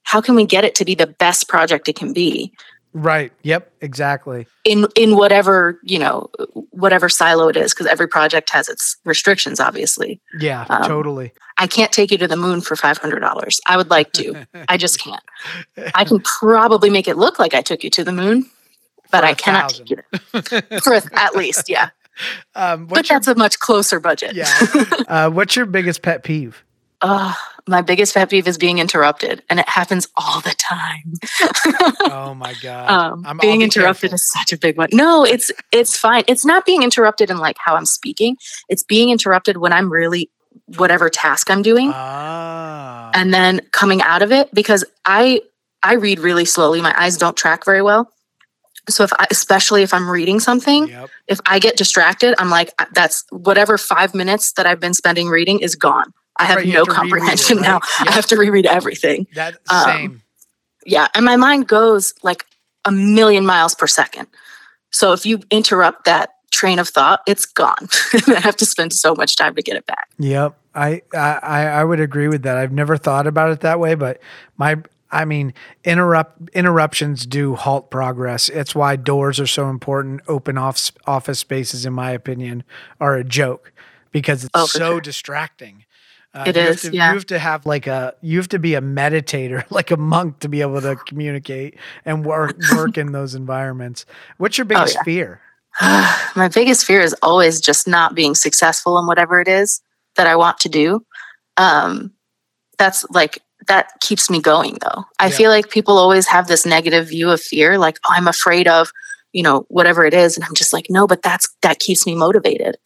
how 0.04 0.20
can 0.20 0.36
we 0.36 0.46
get 0.46 0.64
it 0.64 0.74
to 0.76 0.84
be 0.84 0.94
the 0.94 1.06
best 1.06 1.48
project 1.48 1.88
it 1.88 1.96
can 1.96 2.12
be 2.12 2.52
Right. 2.92 3.32
Yep. 3.42 3.70
Exactly. 3.80 4.46
In 4.64 4.86
in 4.96 5.16
whatever 5.16 5.78
you 5.82 5.98
know, 5.98 6.30
whatever 6.70 7.08
silo 7.08 7.48
it 7.48 7.56
is, 7.56 7.74
because 7.74 7.86
every 7.86 8.08
project 8.08 8.50
has 8.50 8.68
its 8.68 8.96
restrictions. 9.04 9.60
Obviously. 9.60 10.20
Yeah. 10.38 10.64
Um, 10.68 10.82
totally. 10.84 11.32
I 11.58 11.66
can't 11.66 11.92
take 11.92 12.10
you 12.10 12.18
to 12.18 12.28
the 12.28 12.36
moon 12.36 12.60
for 12.60 12.76
five 12.76 12.98
hundred 12.98 13.20
dollars. 13.20 13.60
I 13.66 13.76
would 13.76 13.90
like 13.90 14.12
to. 14.12 14.46
I 14.68 14.76
just 14.76 15.00
can't. 15.00 15.22
I 15.94 16.04
can 16.04 16.20
probably 16.20 16.90
make 16.90 17.08
it 17.08 17.16
look 17.16 17.38
like 17.38 17.54
I 17.54 17.62
took 17.62 17.84
you 17.84 17.90
to 17.90 18.04
the 18.04 18.12
moon, 18.12 18.48
but 19.10 19.24
I 19.24 19.34
cannot 19.34 19.70
take 19.70 19.90
you 19.90 19.96
there. 20.32 20.80
for 20.80 20.94
a, 20.94 21.02
at 21.12 21.34
least, 21.34 21.68
yeah. 21.68 21.90
Um, 22.56 22.86
but 22.86 23.08
your, 23.08 23.16
that's 23.20 23.28
a 23.28 23.36
much 23.36 23.60
closer 23.60 24.00
budget. 24.00 24.34
yeah. 24.34 24.52
Uh, 25.06 25.30
what's 25.30 25.54
your 25.54 25.66
biggest 25.66 26.02
pet 26.02 26.24
peeve? 26.24 26.64
Uh, 27.00 27.32
my 27.68 27.82
biggest 27.82 28.14
pet 28.14 28.30
peeve 28.30 28.48
is 28.48 28.58
being 28.58 28.78
interrupted, 28.78 29.42
and 29.50 29.60
it 29.60 29.68
happens 29.68 30.08
all 30.16 30.40
the 30.40 30.54
time. 30.58 31.12
oh 32.12 32.34
my 32.34 32.54
god! 32.62 32.90
Um, 32.90 33.38
being 33.38 33.58
be 33.58 33.64
interrupted 33.64 34.10
careful. 34.10 34.14
is 34.14 34.30
such 34.32 34.52
a 34.52 34.58
big 34.58 34.76
one. 34.76 34.88
No, 34.92 35.24
it's 35.24 35.52
it's 35.70 35.96
fine. 35.96 36.24
It's 36.26 36.44
not 36.44 36.64
being 36.66 36.82
interrupted 36.82 37.30
in 37.30 37.38
like 37.38 37.56
how 37.58 37.76
I'm 37.76 37.86
speaking. 37.86 38.36
It's 38.68 38.82
being 38.82 39.10
interrupted 39.10 39.58
when 39.58 39.72
I'm 39.72 39.92
really 39.92 40.30
whatever 40.76 41.08
task 41.08 41.50
I'm 41.50 41.62
doing, 41.62 41.90
ah. 41.94 43.10
and 43.14 43.32
then 43.32 43.60
coming 43.72 44.02
out 44.02 44.22
of 44.22 44.32
it 44.32 44.52
because 44.54 44.84
I 45.04 45.42
I 45.82 45.94
read 45.94 46.18
really 46.20 46.44
slowly. 46.44 46.80
My 46.80 46.94
eyes 46.98 47.16
don't 47.16 47.36
track 47.36 47.64
very 47.64 47.82
well. 47.82 48.10
So 48.88 49.04
if 49.04 49.12
I, 49.12 49.26
especially 49.30 49.82
if 49.82 49.92
I'm 49.92 50.08
reading 50.08 50.40
something, 50.40 50.88
Yep. 50.88 51.10
if 51.26 51.40
I 51.44 51.58
get 51.58 51.76
distracted, 51.76 52.34
I'm 52.38 52.48
like, 52.48 52.72
that's 52.94 53.24
whatever 53.30 53.76
five 53.76 54.14
minutes 54.14 54.52
that 54.52 54.64
I've 54.66 54.80
been 54.80 54.94
spending 54.94 55.28
reading 55.28 55.60
is 55.60 55.74
gone. 55.74 56.14
I 56.38 56.44
have 56.44 56.56
Right, 56.56 56.66
no 56.68 56.84
have 56.84 56.84
to 56.86 56.90
reread 56.92 57.04
it, 57.04 57.10
comprehension 57.10 57.56
right? 57.58 57.62
now. 57.66 57.80
Yep. 58.00 58.08
I 58.08 58.12
have 58.12 58.26
to 58.26 58.36
reread 58.36 58.66
everything. 58.66 59.26
That 59.34 59.56
Um, 59.70 59.84
same. 59.84 60.22
Yeah. 60.86 61.08
And 61.14 61.24
my 61.24 61.36
mind 61.36 61.68
goes 61.68 62.14
like 62.22 62.44
a 62.84 62.92
million 62.92 63.44
miles 63.44 63.74
per 63.74 63.86
second. 63.86 64.28
So 64.90 65.12
if 65.12 65.26
you 65.26 65.40
interrupt 65.50 66.04
that 66.06 66.30
train 66.50 66.78
of 66.78 66.88
thought, 66.88 67.20
it's 67.26 67.44
gone. 67.44 67.88
I 68.28 68.40
have 68.40 68.56
to 68.56 68.66
spend 68.66 68.92
so 68.94 69.14
much 69.14 69.36
time 69.36 69.54
to 69.56 69.62
get 69.62 69.76
it 69.76 69.86
back. 69.86 70.08
Yep. 70.18 70.56
I, 70.74 71.02
I 71.12 71.18
I 71.42 71.60
I 71.80 71.84
would 71.84 71.98
agree 72.00 72.28
with 72.28 72.42
that. 72.44 72.56
I've 72.56 72.72
never 72.72 72.96
thought 72.96 73.26
about 73.26 73.50
it 73.50 73.60
that 73.60 73.80
way, 73.80 73.94
but 73.96 74.20
my 74.56 74.76
I 75.10 75.24
mean, 75.24 75.52
interrupt 75.84 76.50
interruptions 76.54 77.26
do 77.26 77.54
halt 77.56 77.90
progress. 77.90 78.48
It's 78.48 78.74
why 78.74 78.96
doors 78.96 79.40
are 79.40 79.46
so 79.46 79.68
important. 79.70 80.20
Open 80.28 80.56
off 80.56 80.92
office 81.06 81.38
spaces, 81.40 81.84
in 81.84 81.92
my 81.94 82.12
opinion, 82.12 82.62
are 83.00 83.14
a 83.16 83.24
joke 83.24 83.72
because 84.12 84.44
it's 84.44 84.52
Oh, 84.54 84.66
so 84.66 84.78
sure. 84.92 85.00
distracting. 85.00 85.84
Uh, 86.38 86.44
It 86.46 86.56
have 86.56 86.80
to- 86.82 86.92
yeah. 86.94 87.08
You 87.08 87.14
have 87.14 87.26
to 87.26 87.38
have 87.38 87.66
like 87.66 87.86
a 87.86 88.14
you 88.22 88.38
have 88.38 88.48
to 88.50 88.58
be 88.58 88.74
a 88.74 88.80
meditator, 88.80 89.64
like 89.70 89.90
a 89.90 89.96
monk, 89.96 90.38
to 90.40 90.48
be 90.48 90.60
able 90.60 90.80
to 90.80 90.96
communicate 90.96 91.76
and 92.04 92.24
work 92.24 92.56
work 92.74 92.96
in 92.98 93.12
those 93.12 93.34
environments. 93.34 94.06
What's 94.38 94.56
your 94.58 94.64
biggest 94.64 94.96
Oh, 94.96 95.00
yeah. 95.00 95.04
fear? 95.04 95.40
my 96.36 96.48
biggest 96.52 96.84
fear 96.84 97.00
is 97.00 97.14
always 97.22 97.60
just 97.60 97.86
not 97.88 98.14
being 98.14 98.34
successful 98.34 98.98
in 98.98 99.06
whatever 99.06 99.40
it 99.40 99.48
is 99.48 99.80
that 100.16 100.26
I 100.26 100.36
want 100.36 100.58
to 100.60 100.68
do. 100.68 101.04
Um, 101.56 102.12
that's 102.78 103.04
like 103.10 103.40
that 103.66 103.90
keeps 104.00 104.30
me 104.30 104.40
going 104.40 104.78
though. 104.80 105.04
I 105.18 105.26
Yeah. 105.26 105.30
feel 105.36 105.50
like 105.50 105.70
people 105.70 105.98
always 105.98 106.26
have 106.28 106.46
this 106.46 106.64
negative 106.64 107.08
view 107.08 107.30
of 107.30 107.40
fear, 107.40 107.78
like 107.78 107.98
oh, 108.06 108.12
I'm 108.16 108.28
afraid 108.28 108.68
of, 108.68 108.90
you 109.32 109.42
know, 109.42 109.66
whatever 109.68 110.04
it 110.04 110.14
is, 110.14 110.36
and 110.36 110.44
I'm 110.44 110.54
just 110.54 110.72
like, 110.72 110.86
no, 110.88 111.06
but 111.06 111.22
that's 111.22 111.48
that 111.62 111.80
keeps 111.80 112.06
me 112.06 112.14
motivated. 112.14 112.76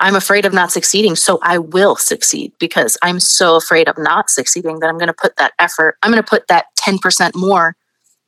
I'm 0.00 0.16
afraid 0.16 0.44
of 0.46 0.52
not 0.52 0.72
succeeding, 0.72 1.14
so 1.14 1.38
I 1.42 1.58
will 1.58 1.94
succeed 1.96 2.52
because 2.58 2.96
I'm 3.02 3.20
so 3.20 3.56
afraid 3.56 3.88
of 3.88 3.96
not 3.98 4.30
succeeding 4.30 4.80
that 4.80 4.88
I'm 4.88 4.98
going 4.98 5.08
to 5.08 5.12
put 5.14 5.36
that 5.36 5.52
effort. 5.58 5.96
I'm 6.02 6.10
going 6.10 6.22
to 6.22 6.28
put 6.28 6.48
that 6.48 6.66
10% 6.80 7.34
more 7.34 7.76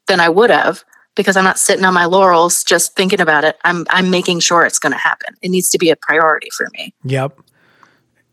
than 0.07 0.21
I 0.21 0.29
would 0.29 0.51
have 0.51 0.85
because 1.15 1.37
I'm 1.37 1.45
not 1.45 1.59
sitting 1.59 1.85
on 1.85 1.95
my 1.95 2.05
laurels 2.05 2.63
just 2.65 2.95
thinking 2.95 3.21
about 3.21 3.45
it. 3.45 3.57
I'm 3.65 3.87
I'm 3.91 4.11
making 4.11 4.41
sure 4.41 4.65
it's 4.65 4.79
going 4.79 4.93
to 4.93 4.99
happen. 4.99 5.35
It 5.43 5.49
needs 5.51 5.69
to 5.71 5.79
be 5.79 5.91
a 5.91 5.97
priority 5.97 6.49
for 6.57 6.69
me. 6.75 6.95
Yep. 7.05 7.39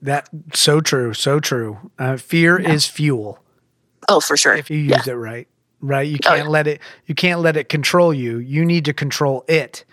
That 0.01 0.29
so 0.53 0.79
true, 0.81 1.13
so 1.13 1.39
true. 1.39 1.77
Uh, 1.97 2.17
fear 2.17 2.59
Yeah. 2.59 2.71
is 2.71 2.85
fuel 2.85 3.39
Oh, 4.07 4.19
for 4.21 4.37
sure. 4.37 4.53
if 4.55 4.69
you 4.69 4.77
yeah. 4.77 4.97
use 4.97 5.07
it 5.07 5.13
right. 5.13 5.47
Right? 5.81 6.07
You 6.07 6.17
Oh, 6.25 6.29
can't 6.29 6.43
yeah. 6.45 6.49
let 6.49 6.67
it 6.67 6.81
you 7.05 7.15
can't 7.15 7.41
let 7.41 7.55
it 7.57 7.69
control 7.69 8.13
you. 8.13 8.37
You 8.37 8.65
need 8.65 8.85
to 8.85 8.93
control 8.93 9.43
it 9.47 9.83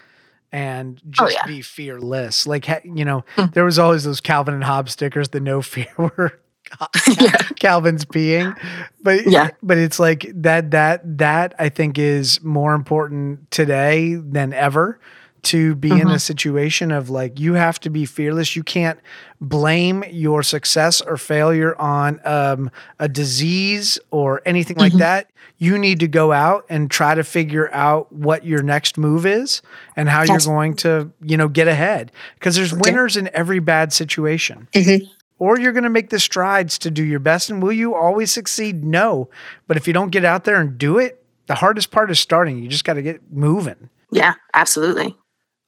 and 0.52 1.00
just 1.10 1.22
Oh, 1.22 1.28
yeah. 1.28 1.46
be 1.46 1.62
fearless. 1.62 2.46
Like 2.46 2.66
you 2.84 3.04
know, 3.04 3.24
Hmm. 3.36 3.46
there 3.52 3.64
was 3.64 3.78
always 3.78 4.04
those 4.04 4.20
Calvin 4.20 4.54
and 4.54 4.64
Hobbes 4.64 4.92
stickers, 4.92 5.28
the 5.30 5.40
no 5.40 5.62
fear 5.62 5.86
were 5.98 6.38
yeah. 7.20 7.36
Calvin's 7.60 8.04
peeing. 8.04 8.56
But 9.02 9.26
Yeah. 9.26 9.50
but 9.62 9.78
it's 9.78 9.98
like 10.00 10.30
that 10.34 10.72
that 10.72 11.18
that 11.18 11.54
I 11.58 11.68
think 11.68 11.96
is 11.98 12.42
more 12.42 12.74
important 12.74 13.50
today 13.50 14.14
than 14.16 14.52
ever 14.52 14.98
to 15.44 15.74
be 15.76 15.90
in 15.90 16.08
a 16.08 16.14
Mhm. 16.16 16.20
situation 16.20 16.90
of 16.90 17.08
like 17.10 17.38
you 17.38 17.54
have 17.54 17.78
to 17.80 17.90
be 17.90 18.04
fearless. 18.04 18.56
You 18.56 18.62
can't 18.62 18.98
blame 19.40 20.04
your 20.10 20.42
success 20.42 21.00
or 21.00 21.16
failure 21.16 21.76
on 21.80 22.20
um, 22.24 22.70
a 22.98 23.08
disease 23.08 23.98
or 24.10 24.42
anything 24.44 24.76
like 24.76 24.92
Mhm. 24.92 24.98
that. 24.98 25.30
You 25.58 25.78
need 25.78 26.00
to 26.00 26.08
go 26.08 26.32
out 26.32 26.64
and 26.68 26.90
try 26.90 27.14
to 27.14 27.22
figure 27.24 27.72
out 27.72 28.12
what 28.12 28.44
your 28.44 28.62
next 28.62 28.98
move 28.98 29.24
is 29.24 29.62
and 29.96 30.08
how 30.08 30.22
you're 30.22 30.38
going 30.40 30.74
to, 30.76 31.10
you 31.22 31.36
know, 31.36 31.48
get 31.48 31.68
ahead. 31.68 32.12
Because 32.34 32.56
there's 32.56 32.74
winners 32.74 33.16
in 33.16 33.30
every 33.32 33.58
bad 33.60 33.92
situation 33.92 34.68
Mhm. 34.74 35.08
or 35.38 35.58
you're 35.58 35.72
going 35.72 35.84
to 35.84 35.90
make 35.90 36.10
the 36.10 36.18
strides 36.18 36.78
to 36.80 36.90
do 36.90 37.02
your 37.04 37.20
best. 37.20 37.48
And 37.50 37.62
will 37.62 37.72
you 37.72 37.94
always 37.94 38.30
succeed? 38.32 38.84
No. 38.84 39.30
But 39.66 39.76
if 39.76 39.86
you 39.86 39.92
don't 39.92 40.10
get 40.10 40.24
out 40.24 40.44
there 40.44 40.60
and 40.60 40.76
do 40.76 40.98
it, 40.98 41.22
the 41.46 41.54
hardest 41.56 41.90
part 41.90 42.10
is 42.10 42.18
starting. 42.18 42.58
You 42.58 42.68
just 42.68 42.84
got 42.84 42.94
to 42.94 43.02
get 43.02 43.20
moving. 43.32 43.88
Yeah, 44.10 44.34
absolutely. 44.52 45.16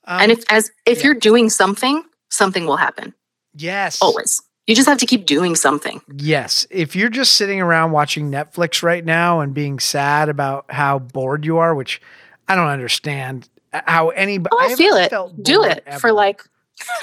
Um, 0.09 0.21
and 0.23 0.33
if 0.33 0.42
as 0.51 0.71
if 0.87 0.99
yeah. 0.99 1.05
you're 1.05 1.14
doing 1.14 1.51
something, 1.51 2.03
something 2.31 2.64
will 2.66 2.77
happen. 2.79 3.14
yes, 3.55 4.01
Always. 4.03 4.42
You 4.66 4.75
just 4.75 4.88
have 4.88 4.99
to 4.99 5.07
keep 5.07 5.25
doing 5.25 5.55
something. 5.55 6.03
yes. 6.16 6.66
If 6.71 6.94
you're 6.97 7.09
just 7.09 7.37
sitting 7.37 7.59
around 7.61 7.92
watching 7.92 8.31
Netflix 8.31 8.83
right 8.83 9.03
now 9.05 9.40
and 9.40 9.55
being 9.55 9.79
sad 9.79 10.29
about 10.29 10.66
how 10.71 10.99
bored 10.99 11.47
you 11.47 11.57
are, 11.59 11.75
which 11.75 12.03
I 12.49 12.55
don't 12.55 12.66
understand 12.68 13.49
how 13.73 14.11
anybody. 14.11 14.55
Oh, 14.59 14.59
I 14.61 14.75
feel 14.75 14.97
haven't 14.97 15.38
it. 15.38 15.42
Do 15.42 15.62
it 15.64 15.85
ever. 15.87 15.99
for 16.01 16.12
like 16.12 16.42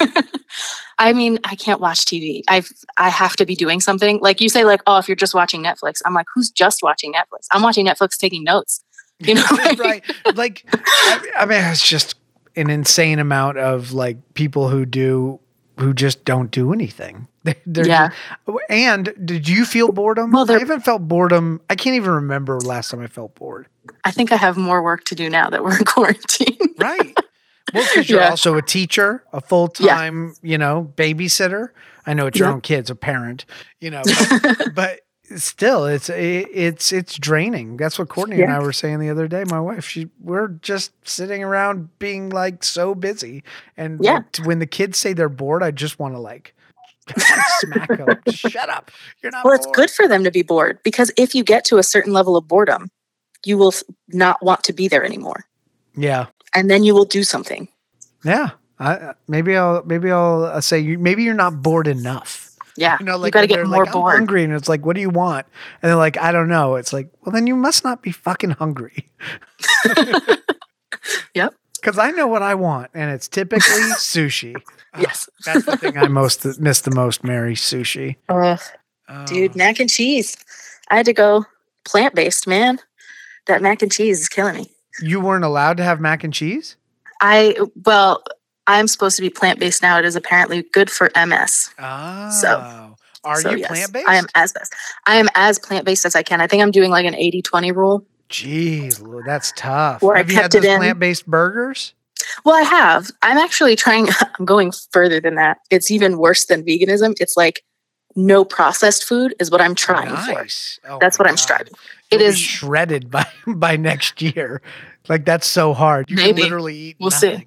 I 0.98 1.12
mean, 1.12 1.38
I 1.44 1.54
can't 1.56 1.80
watch 1.80 2.04
TV. 2.04 2.42
I 2.48 2.62
I 2.96 3.08
have 3.08 3.36
to 3.36 3.46
be 3.46 3.54
doing 3.54 3.80
something. 3.80 4.18
Like 4.20 4.40
you 4.40 4.48
say 4.48 4.64
like, 4.64 4.80
"Oh, 4.86 4.98
if 4.98 5.08
you're 5.08 5.16
just 5.16 5.34
watching 5.34 5.62
Netflix." 5.62 6.00
I'm 6.04 6.14
like, 6.14 6.26
"Who's 6.34 6.50
just 6.50 6.82
watching 6.82 7.12
Netflix?" 7.12 7.46
I'm 7.52 7.62
watching 7.62 7.86
Netflix 7.86 8.16
taking 8.16 8.44
notes. 8.44 8.82
You 9.18 9.34
know, 9.36 9.44
right? 9.78 10.02
Like, 10.34 10.64
I, 10.72 11.28
I 11.40 11.46
mean, 11.46 11.62
it's 11.64 11.86
just 11.86 12.14
an 12.56 12.70
insane 12.70 13.18
amount 13.18 13.58
of 13.58 13.92
like 13.92 14.16
people 14.34 14.68
who 14.68 14.84
do 14.86 15.40
who 15.78 15.92
just 15.92 16.24
don't 16.24 16.50
do 16.50 16.72
anything. 16.72 17.28
They- 17.46 17.54
They're 17.64 17.86
Yeah. 17.86 18.08
just- 18.48 18.58
and 18.68 19.14
did 19.24 19.48
you 19.48 19.64
feel 19.64 19.92
boredom? 19.92 20.32
Well, 20.32 20.50
I 20.50 20.58
haven't 20.58 20.80
felt 20.84 21.06
boredom. 21.06 21.60
I 21.70 21.76
can't 21.76 21.94
even 21.94 22.10
remember 22.10 22.58
last 22.60 22.90
time 22.90 23.00
I 23.00 23.06
felt 23.06 23.36
bored. 23.36 23.68
I 24.04 24.10
think 24.10 24.32
I 24.32 24.36
have 24.36 24.56
more 24.56 24.82
work 24.82 25.04
to 25.04 25.14
do 25.14 25.30
now 25.30 25.48
that 25.50 25.62
we're 25.62 25.78
in 25.78 25.84
quarantine. 25.94 26.58
Right. 26.78 27.14
Well, 27.72 27.84
because 27.84 28.08
you're 28.10 28.20
Yeah. 28.20 28.30
also 28.30 28.56
a 28.56 28.62
teacher, 28.62 29.22
a 29.32 29.40
full 29.40 29.68
time, 29.68 30.34
you 30.42 30.58
know, 30.58 30.92
babysitter. 30.96 31.68
I 32.04 32.14
know 32.14 32.26
it's 32.26 32.38
your 32.38 32.48
Yeah. 32.48 32.54
own 32.54 32.60
kids, 32.62 32.90
a 32.90 32.94
parent, 32.96 33.44
you 33.80 33.90
know, 33.90 34.02
but, 34.42 34.74
but 34.74 35.00
still, 35.36 35.86
it's 35.86 36.08
it, 36.08 36.48
it's 36.52 36.92
it's 36.92 37.18
draining. 37.18 37.76
That's 37.76 37.98
what 37.98 38.08
Courtney 38.08 38.40
and 38.42 38.52
I 38.52 38.58
were 38.60 38.72
saying 38.72 39.00
the 39.00 39.10
other 39.10 39.26
day. 39.28 39.44
My 39.44 39.60
wife, 39.60 39.84
she 39.86 40.08
we're 40.20 40.48
just 40.48 40.92
sitting 41.08 41.42
around 41.42 41.98
being 41.98 42.30
like 42.30 42.62
so 42.64 42.94
busy, 42.94 43.42
and 43.76 43.98
Yeah. 44.02 44.14
like, 44.14 44.36
when 44.46 44.58
the 44.58 44.66
kids 44.66 44.98
say 44.98 45.12
they're 45.12 45.28
bored, 45.28 45.62
I 45.62 45.70
just 45.70 45.98
want 45.98 46.14
to 46.14 46.20
like 46.20 46.54
smack 47.60 47.88
them. 47.88 48.08
Shut 48.28 48.68
up! 48.68 48.90
You're 49.22 49.32
not. 49.32 49.44
well, 49.44 49.54
it's 49.54 49.66
good 49.72 49.90
for 49.90 50.08
them 50.08 50.24
to 50.24 50.30
be 50.30 50.42
bored 50.42 50.78
because 50.82 51.10
if 51.16 51.34
you 51.34 51.44
get 51.44 51.64
to 51.66 51.78
a 51.78 51.82
certain 51.82 52.12
level 52.12 52.36
of 52.36 52.46
boredom, 52.48 52.90
you 53.44 53.58
will 53.58 53.74
not 54.08 54.42
want 54.42 54.62
to 54.64 54.72
be 54.72 54.88
there 54.88 55.04
anymore. 55.04 55.44
Yeah, 55.96 56.26
And 56.54 56.70
then 56.70 56.84
you 56.84 56.94
will 56.94 57.04
do 57.06 57.22
something. 57.24 57.68
yeah. 58.24 58.50
I, 58.78 59.14
maybe 59.26 59.56
I'll 59.56 59.82
maybe 59.86 60.10
I'll 60.10 60.44
uh, 60.44 60.60
say 60.60 60.78
you, 60.78 60.98
maybe 60.98 61.22
you're 61.22 61.32
not 61.32 61.62
bored 61.62 61.86
enough. 61.86 62.50
Yeah. 62.76 62.96
You 63.00 63.06
know, 63.06 63.12
you 63.16 63.18
like 63.18 63.32
got 63.32 63.40
to 63.42 63.46
get 63.46 63.66
more 63.66 63.84
like, 63.84 63.94
I'm 63.94 64.02
hungry, 64.02 64.44
and 64.44 64.52
it's 64.52 64.68
like, 64.68 64.84
what 64.84 64.94
do 64.94 65.00
you 65.00 65.10
want? 65.10 65.46
And 65.82 65.88
they're 65.88 65.96
like, 65.96 66.18
I 66.18 66.30
don't 66.32 66.48
know. 66.48 66.74
It's 66.76 66.92
like, 66.92 67.08
well, 67.22 67.32
then 67.32 67.46
you 67.46 67.56
must 67.56 67.84
not 67.84 68.02
be 68.02 68.12
fucking 68.12 68.50
hungry. 68.50 69.06
Yep. 71.34 71.54
Because 71.74 71.98
I 71.98 72.10
know 72.10 72.26
what 72.26 72.42
I 72.42 72.54
want, 72.54 72.90
and 72.94 73.10
it's 73.10 73.28
typically 73.28 73.60
sushi. 73.96 74.54
Yes. 74.98 75.28
that's 75.44 75.66
the 75.66 75.76
thing 75.76 75.98
I 75.98 76.08
most 76.08 76.58
miss 76.58 76.80
the 76.80 76.90
most, 76.90 77.22
Mary. 77.22 77.52
Sushi, 77.54 78.16
Ugh. 78.30 78.58
Oh. 79.10 79.26
Dude, 79.26 79.50
um, 79.50 79.58
mac 79.58 79.78
and 79.78 79.90
cheese. 79.90 80.38
I 80.90 80.96
had 80.96 81.04
to 81.04 81.12
go 81.12 81.44
plant 81.84 82.14
based, 82.14 82.46
man. 82.46 82.78
That 83.46 83.60
mac 83.60 83.82
and 83.82 83.92
cheese 83.92 84.20
is 84.20 84.28
killing 84.30 84.54
me. 84.54 84.70
you 85.02 85.20
weren't 85.20 85.44
allowed 85.44 85.76
to 85.76 85.82
have 85.84 86.00
mac 86.00 86.24
and 86.24 86.32
cheese. 86.32 86.76
I, 87.20 87.56
well, 87.84 88.22
I'm 88.66 88.88
supposed 88.88 89.16
to 89.16 89.22
be 89.22 89.30
plant 89.30 89.58
based 89.58 89.82
now. 89.82 89.98
It 89.98 90.04
is 90.04 90.16
apparently 90.16 90.62
good 90.72 90.90
for 90.90 91.10
MS. 91.16 91.70
Oh, 91.78 92.94
are 93.24 93.40
So, 93.40 93.50
you 93.50 93.58
yes, 93.58 93.68
plant 93.68 93.92
based? 93.92 94.08
I 94.08 94.16
am 94.16 94.26
as 94.34 94.52
best. 94.52 94.74
I 95.06 95.16
am 95.16 95.28
as 95.34 95.58
plant 95.58 95.84
based 95.84 96.06
as 96.06 96.14
I 96.14 96.22
can. 96.22 96.40
I 96.40 96.46
think 96.46 96.62
I'm 96.62 96.70
doing 96.70 96.90
like 96.90 97.06
an 97.06 97.14
80 97.14 97.42
20 97.42 97.72
rule. 97.72 98.06
Jeez, 98.28 99.24
that's 99.24 99.52
tough. 99.56 100.02
Or 100.02 100.14
I 100.14 100.18
have 100.18 100.30
you 100.30 100.36
had 100.36 100.50
kept 100.50 100.64
those 100.64 100.76
plant 100.76 100.98
based 100.98 101.26
burgers? 101.26 101.94
Well, 102.44 102.56
I 102.56 102.62
have. 102.62 103.10
I'm 103.22 103.38
actually 103.38 103.76
trying, 103.76 104.08
I'm 104.38 104.44
going 104.44 104.72
further 104.90 105.20
than 105.20 105.34
that. 105.36 105.58
It's 105.70 105.90
even 105.90 106.18
worse 106.18 106.46
than 106.46 106.64
veganism. 106.64 107.14
It's 107.20 107.36
like 107.36 107.62
no 108.16 108.44
processed 108.44 109.04
food 109.04 109.34
is 109.38 109.50
what 109.50 109.60
I'm 109.60 109.74
trying 109.74 110.16
for. 110.16 110.46
Oh 110.88 110.98
That's 110.98 111.18
what 111.18 111.28
I'm 111.28 111.36
striving. 111.36 111.74
You'll 112.10 112.22
It 112.22 112.36
shredded 112.36 113.10
by 113.10 113.26
by 113.46 113.76
next 113.76 114.22
year. 114.22 114.62
Like 115.08 115.24
that's 115.24 115.46
so 115.46 115.74
hard. 115.74 116.10
You 116.10 116.16
Maybe. 116.16 116.34
can 116.34 116.42
literally 116.42 116.76
eat 116.76 116.96
We'll 116.98 117.10
see. 117.10 117.46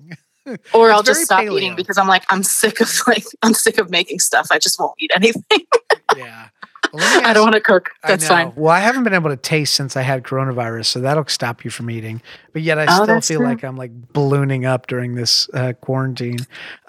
Or 0.73 0.91
I'll 0.91 1.03
just 1.03 1.21
stop 1.23 1.41
paleo. 1.41 1.57
eating 1.57 1.75
because 1.75 1.97
I'm 1.97 2.07
like, 2.07 2.23
I'm 2.29 2.43
sick 2.43 2.79
of 2.81 2.89
like, 3.07 3.23
I'm 3.41 3.53
sick 3.53 3.77
of 3.77 3.89
making 3.89 4.19
stuff. 4.19 4.47
I 4.51 4.59
just 4.59 4.79
won't 4.79 4.93
eat 4.99 5.11
anything. 5.15 5.43
Yeah. 6.17 6.47
Well, 6.91 7.21
I 7.27 7.33
don't 7.33 7.43
want 7.43 7.53
to 7.53 7.61
cook. 7.61 7.91
That's 8.03 8.27
fine. 8.27 8.51
Well, 8.55 8.71
I 8.73 8.79
haven't 8.79 9.03
been 9.03 9.13
able 9.13 9.29
to 9.29 9.37
taste 9.37 9.75
since 9.75 9.95
I 9.95 10.01
had 10.01 10.23
coronavirus, 10.23 10.87
so 10.87 10.99
that'll 11.01 11.27
stop 11.27 11.63
you 11.63 11.69
from 11.69 11.91
eating. 11.91 12.19
But 12.51 12.63
yet, 12.63 12.79
I 12.79 12.87
Oh, 12.89 13.03
still 13.03 13.21
feel 13.21 13.37
true. 13.41 13.45
like 13.47 13.63
I'm 13.63 13.77
like 13.77 13.91
ballooning 14.13 14.65
up 14.65 14.87
during 14.87 15.13
this 15.13 15.47
uh, 15.53 15.73
quarantine. 15.81 16.39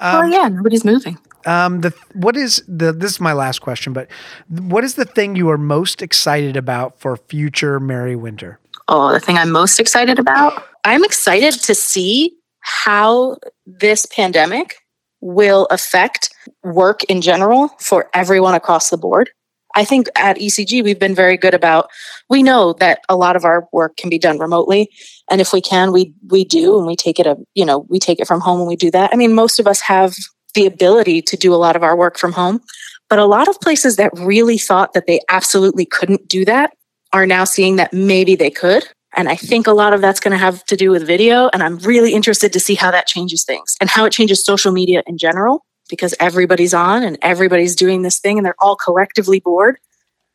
oh 0.01 0.21
Um, 0.23 0.33
yeah, 0.33 0.49
nobody's 0.49 0.87
moving. 0.87 1.19
um, 1.45 1.83
the 1.83 1.93
what 2.15 2.35
is 2.35 2.63
the 2.67 2.93
this 2.95 3.11
is 3.13 3.21
my 3.21 3.35
last 3.35 3.59
question, 3.61 3.93
but 3.93 4.09
what 4.49 4.85
is 4.85 4.95
the 4.95 5.05
thing 5.05 5.37
you 5.37 5.51
are 5.51 5.59
most 5.59 6.01
excited 6.01 6.57
about 6.57 6.99
for 6.99 7.19
future 7.19 7.79
Mary 7.79 8.17
Winter? 8.17 8.59
Oh, 8.89 9.13
the 9.13 9.21
thing 9.21 9.37
I'm 9.37 9.51
most 9.51 9.79
excited 9.79 10.19
about? 10.19 10.65
I'm 10.85 11.05
excited 11.05 11.53
to 11.65 11.75
see 11.75 12.35
how 12.71 13.37
this 13.67 14.07
pandemic 14.07 14.77
will 15.21 15.67
affect 15.71 16.31
work 16.63 17.03
in 17.05 17.21
general 17.21 17.69
for 17.81 18.09
everyone 18.15 18.55
across 18.55 18.91
the 18.91 18.97
board. 18.97 19.31
I 19.75 19.85
think 19.85 20.09
at 20.17 20.39
ECG, 20.39 20.83
we've 20.83 20.99
been 20.99 21.15
very 21.15 21.37
good 21.37 21.55
about, 21.55 21.91
we 22.29 22.43
know 22.43 22.73
that 22.75 23.01
a 23.09 23.17
lot 23.17 23.37
of 23.37 23.45
our 23.45 23.69
work 23.73 23.97
can 23.97 24.11
be 24.11 24.19
done 24.19 24.39
remotely. 24.39 24.89
And 25.31 25.41
if 25.41 25.53
we 25.53 25.61
can, 25.61 25.93
we, 25.93 26.13
we 26.29 26.45
do, 26.45 26.79
and 26.79 26.87
we 26.87 26.97
take 26.97 27.21
it, 27.21 27.27
a, 27.27 27.37
you 27.55 27.65
know, 27.65 27.87
we 27.89 27.99
take 27.99 28.19
it 28.19 28.27
from 28.27 28.41
home 28.41 28.61
and 28.61 28.69
we 28.69 28.77
do 28.77 28.91
that. 28.91 29.11
I 29.13 29.17
mean, 29.17 29.35
most 29.35 29.61
of 29.61 29.67
us 29.67 29.81
have 29.83 30.15
the 30.55 30.67
ability 30.67 31.23
to 31.23 31.37
do 31.37 31.55
a 31.55 31.57
lot 31.57 31.77
of 31.77 31.83
our 31.83 31.97
work 31.97 32.19
from 32.19 32.33
home, 32.33 32.61
but 33.09 33.19
a 33.19 33.27
lot 33.27 33.49
of 33.49 33.61
places 33.61 33.97
that 33.97 34.11
really 34.19 34.59
thought 34.59 34.93
that 34.95 35.07
they 35.07 35.21
absolutely 35.29 35.85
couldn't 35.85 36.29
do 36.29 36.45
that 36.45 36.73
are 37.13 37.27
now 37.27 37.45
seeing 37.45 37.77
that 37.77 37.93
maybe 37.93 38.35
they 38.35 38.51
could. 38.51 38.89
And 39.17 39.29
I 39.29 39.35
think 39.35 39.67
a 39.67 39.73
lot 39.73 39.93
of 39.93 40.01
that's 40.01 40.21
going 40.21 40.33
to 40.33 40.39
have 40.39 40.65
to 40.67 40.77
do 40.77 40.91
with 40.91 41.07
video. 41.07 41.49
And 41.53 41.63
I'm 41.63 41.79
really 41.79 42.15
interested 42.15 42.53
to 42.53 42.61
see 42.61 42.75
how 42.75 42.91
that 42.91 43.07
changes 43.07 43.45
things 43.45 43.77
and 43.81 43.91
how 43.91 44.05
it 44.05 44.13
changes 44.13 44.45
social 44.45 44.73
media 44.73 45.03
in 45.07 45.19
general, 45.19 45.65
because 45.89 46.15
everybody's 46.21 46.73
on 46.73 47.03
and 47.03 47.19
everybody's 47.21 47.75
doing 47.75 48.03
this 48.03 48.19
thing 48.19 48.39
and 48.39 48.47
they're 48.47 48.55
all 48.61 48.77
collectively 48.77 49.41
bored. 49.41 49.79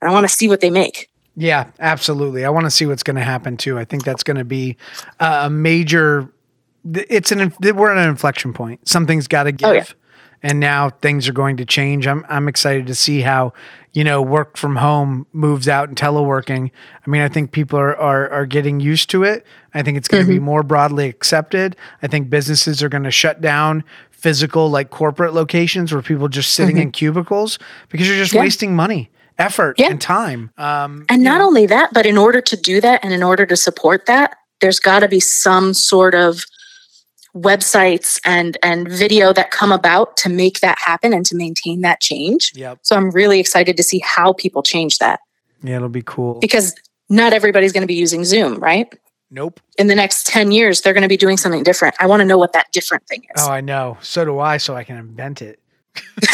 And 0.01 0.09
I 0.09 0.13
want 0.13 0.27
to 0.27 0.33
see 0.33 0.47
what 0.49 0.59
they 0.59 0.69
make. 0.69 1.09
Yeah, 1.37 1.67
absolutely. 1.79 2.45
I 2.45 2.49
want 2.49 2.65
to 2.65 2.71
see 2.71 2.85
what's 2.85 3.03
going 3.03 3.15
to 3.17 3.23
happen 3.23 3.57
too. 3.57 3.79
I 3.79 3.85
think 3.85 4.03
that's 4.03 4.23
going 4.23 4.37
to 4.37 4.45
be 4.45 4.77
a 5.19 5.49
major. 5.49 6.29
It's 6.93 7.31
an 7.31 7.53
we're 7.61 7.91
at 7.91 7.97
an 7.97 8.09
inflection 8.09 8.53
point. 8.53 8.87
Something's 8.87 9.27
got 9.27 9.43
to 9.43 9.51
give. 9.51 9.69
Oh, 9.69 9.71
yeah 9.71 9.85
and 10.43 10.59
now 10.59 10.89
things 10.89 11.27
are 11.27 11.33
going 11.33 11.57
to 11.57 11.65
change. 11.65 12.07
I'm 12.07 12.25
I'm 12.29 12.47
excited 12.47 12.87
to 12.87 12.95
see 12.95 13.21
how 13.21 13.53
you 13.93 14.03
know 14.03 14.21
work 14.21 14.57
from 14.57 14.77
home 14.77 15.25
moves 15.33 15.67
out 15.67 15.89
and 15.89 15.97
teleworking. 15.97 16.71
I 17.05 17.09
mean, 17.09 17.21
I 17.21 17.29
think 17.29 17.51
people 17.51 17.79
are 17.79 17.95
are, 17.97 18.29
are 18.29 18.45
getting 18.45 18.79
used 18.79 19.09
to 19.11 19.23
it. 19.23 19.45
I 19.73 19.81
think 19.81 19.97
it's 19.97 20.07
going 20.07 20.25
to 20.25 20.31
mm-hmm. 20.31 20.39
be 20.39 20.45
more 20.45 20.63
broadly 20.63 21.07
accepted. 21.09 21.75
I 22.01 22.07
think 22.07 22.29
businesses 22.29 22.81
are 22.81 22.89
going 22.89 23.03
to 23.03 23.11
shut 23.11 23.41
down 23.41 23.83
physical 24.11 24.69
like 24.69 24.89
corporate 24.89 25.33
locations 25.33 25.93
where 25.93 26.01
people 26.01 26.27
just 26.27 26.53
sitting 26.53 26.77
mm-hmm. 26.77 26.83
in 26.83 26.91
cubicles 26.91 27.59
because 27.89 28.07
you're 28.07 28.17
just 28.17 28.33
yeah. 28.33 28.41
wasting 28.41 28.75
money 28.75 29.09
effort 29.37 29.79
yeah. 29.79 29.89
and 29.89 30.01
time. 30.01 30.51
Um, 30.57 31.05
and 31.09 31.23
not 31.23 31.39
know. 31.39 31.47
only 31.47 31.65
that, 31.67 31.93
but 31.93 32.05
in 32.05 32.17
order 32.17 32.41
to 32.41 32.57
do 32.57 32.81
that 32.81 33.03
and 33.03 33.13
in 33.13 33.21
order 33.21 33.45
to 33.45 33.55
support 33.55 34.05
that, 34.05 34.37
there's 34.61 34.79
got 34.79 34.99
to 34.99 35.07
be 35.07 35.19
some 35.19 35.73
sort 35.73 36.15
of 36.15 36.45
websites 37.35 38.19
and 38.25 38.57
and 38.63 38.87
video 38.87 39.33
that 39.33 39.51
come 39.51 39.71
about 39.71 40.15
to 40.17 40.29
make 40.29 40.61
that 40.61 40.77
happen 40.79 41.13
and 41.13 41.25
to 41.25 41.35
maintain 41.35 41.81
that 41.81 41.99
change. 41.99 42.53
Yep. 42.55 42.79
So 42.81 42.95
I'm 42.95 43.11
really 43.11 43.39
excited 43.39 43.75
to 43.77 43.83
see 43.83 43.99
how 43.99 44.33
people 44.33 44.63
change 44.63 44.99
that. 44.99 45.19
Yeah, 45.63 45.77
it'll 45.77 45.89
be 45.89 46.03
cool. 46.03 46.39
Because 46.39 46.73
not 47.09 47.33
everybody's 47.33 47.71
going 47.71 47.81
to 47.81 47.87
be 47.87 47.95
using 47.95 48.23
Zoom, 48.23 48.55
right? 48.59 48.91
Nope. 49.31 49.59
In 49.77 49.87
the 49.87 49.95
next 49.95 50.27
10 50.27 50.51
years, 50.51 50.81
they're 50.81 50.93
going 50.93 51.01
to 51.01 51.09
be 51.09 51.17
doing 51.17 51.37
something 51.37 51.63
different. 51.63 51.95
I 51.99 52.07
want 52.07 52.21
to 52.21 52.25
know 52.25 52.37
what 52.37 52.53
that 52.53 52.71
different 52.71 53.05
thing 53.07 53.25
is. 53.35 53.43
Oh, 53.43 53.51
I 53.51 53.61
know. 53.61 53.97
So 54.01 54.23
do 54.23 54.39
I, 54.39 54.57
so 54.57 54.75
I 54.75 54.83
can 54.83 54.97
invent 54.97 55.41
it. 55.41 55.59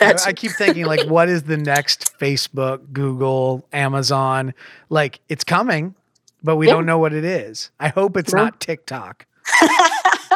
I, 0.00 0.14
I 0.26 0.32
keep 0.32 0.52
thinking, 0.52 0.84
like, 0.84 1.08
what 1.08 1.28
is 1.28 1.44
the 1.44 1.56
next 1.56 2.18
Facebook, 2.18 2.92
Google, 2.92 3.66
Amazon? 3.72 4.52
Like, 4.90 5.20
it's 5.28 5.44
coming, 5.44 5.94
but 6.42 6.56
we 6.56 6.66
yeah. 6.66 6.74
don't 6.74 6.86
know 6.86 6.98
what 6.98 7.12
it 7.12 7.24
is. 7.24 7.70
I 7.80 7.88
hope 7.88 8.16
it's 8.16 8.34
no. 8.34 8.44
not 8.44 8.60
TikTok. 8.60 9.26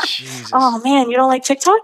Jesus. 0.07 0.51
Oh 0.53 0.81
man, 0.85 1.11
you 1.11 1.17
don't 1.17 1.29
like 1.29 1.45
TikTok? 1.45 1.81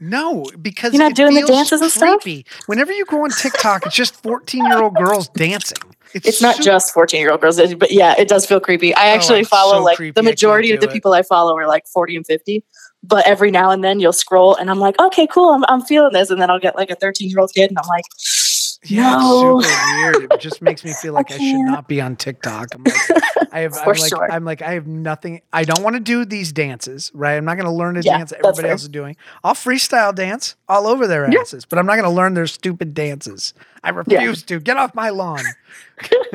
No, 0.00 0.46
because 0.62 0.92
you're 0.92 1.02
not 1.02 1.16
doing 1.16 1.34
the 1.34 1.42
dances 1.42 1.80
and 1.80 1.92
creepy. 1.92 2.44
stuff. 2.48 2.68
Whenever 2.68 2.92
you 2.92 3.04
go 3.04 3.24
on 3.24 3.30
TikTok, 3.30 3.84
it's 3.86 3.96
just 3.96 4.14
14 4.22 4.64
year 4.64 4.82
old 4.82 4.94
girls 4.94 5.28
dancing. 5.30 5.78
It's, 6.14 6.26
it's 6.26 6.42
not 6.42 6.60
just 6.60 6.94
14 6.94 7.20
year 7.20 7.32
old 7.32 7.40
girls, 7.40 7.60
but 7.74 7.90
yeah, 7.90 8.14
it 8.16 8.28
does 8.28 8.46
feel 8.46 8.60
creepy. 8.60 8.94
I 8.94 9.10
oh, 9.10 9.14
actually 9.14 9.40
oh, 9.40 9.44
follow 9.44 9.78
so 9.78 9.82
like 9.82 9.96
creepy. 9.96 10.12
the 10.12 10.22
majority 10.22 10.72
of 10.72 10.80
the 10.80 10.88
it. 10.88 10.92
people 10.92 11.12
I 11.12 11.22
follow 11.22 11.56
are 11.56 11.66
like 11.66 11.86
40 11.86 12.16
and 12.16 12.26
50. 12.26 12.64
But 13.02 13.26
every 13.26 13.50
now 13.50 13.70
and 13.70 13.84
then 13.84 14.00
you'll 14.00 14.12
scroll 14.12 14.56
and 14.56 14.70
I'm 14.70 14.80
like, 14.80 14.98
okay, 14.98 15.26
cool, 15.26 15.52
I'm, 15.52 15.64
I'm 15.68 15.82
feeling 15.82 16.12
this. 16.12 16.30
And 16.30 16.40
then 16.40 16.50
I'll 16.50 16.58
get 16.58 16.76
like 16.76 16.90
a 16.90 16.96
13 16.96 17.28
year 17.28 17.40
old 17.40 17.52
kid 17.54 17.70
and 17.70 17.78
I'm 17.78 17.86
like, 17.88 18.04
yeah, 18.84 19.16
no. 19.16 19.58
it's 19.58 19.68
super 19.68 19.96
weird. 19.96 20.32
It 20.32 20.40
just 20.40 20.62
makes 20.62 20.84
me 20.84 20.92
feel 20.92 21.12
like 21.14 21.30
I, 21.30 21.34
I 21.34 21.38
should 21.38 21.64
not 21.64 21.88
be 21.88 22.00
on 22.00 22.16
TikTok. 22.16 22.68
I'm 22.74 22.84
like, 22.84 23.52
I 23.52 23.60
have, 23.60 23.74
I'm 23.78 23.86
like, 23.86 24.08
sure. 24.08 24.32
I'm 24.32 24.44
like, 24.44 24.62
I 24.62 24.74
have 24.74 24.86
nothing. 24.86 25.42
I 25.52 25.64
don't 25.64 25.82
want 25.82 25.94
to 25.94 26.00
do 26.00 26.24
these 26.24 26.52
dances, 26.52 27.10
right? 27.14 27.36
I'm 27.36 27.44
not 27.44 27.56
going 27.56 27.66
to 27.66 27.72
learn 27.72 27.94
to 27.94 28.02
yeah, 28.02 28.18
dance 28.18 28.30
that 28.30 28.44
everybody 28.44 28.68
else 28.68 28.82
is 28.82 28.88
doing. 28.88 29.16
I'll 29.42 29.54
freestyle 29.54 30.14
dance 30.14 30.56
all 30.68 30.86
over 30.86 31.06
their 31.06 31.26
asses, 31.26 31.64
yeah. 31.64 31.66
but 31.68 31.78
I'm 31.78 31.86
not 31.86 31.94
going 31.94 32.08
to 32.08 32.14
learn 32.14 32.34
their 32.34 32.46
stupid 32.46 32.94
dances. 32.94 33.54
I 33.82 33.90
refuse 33.90 34.40
yeah. 34.42 34.46
to. 34.46 34.60
Get 34.60 34.76
off 34.76 34.94
my 34.94 35.10
lawn. 35.10 35.42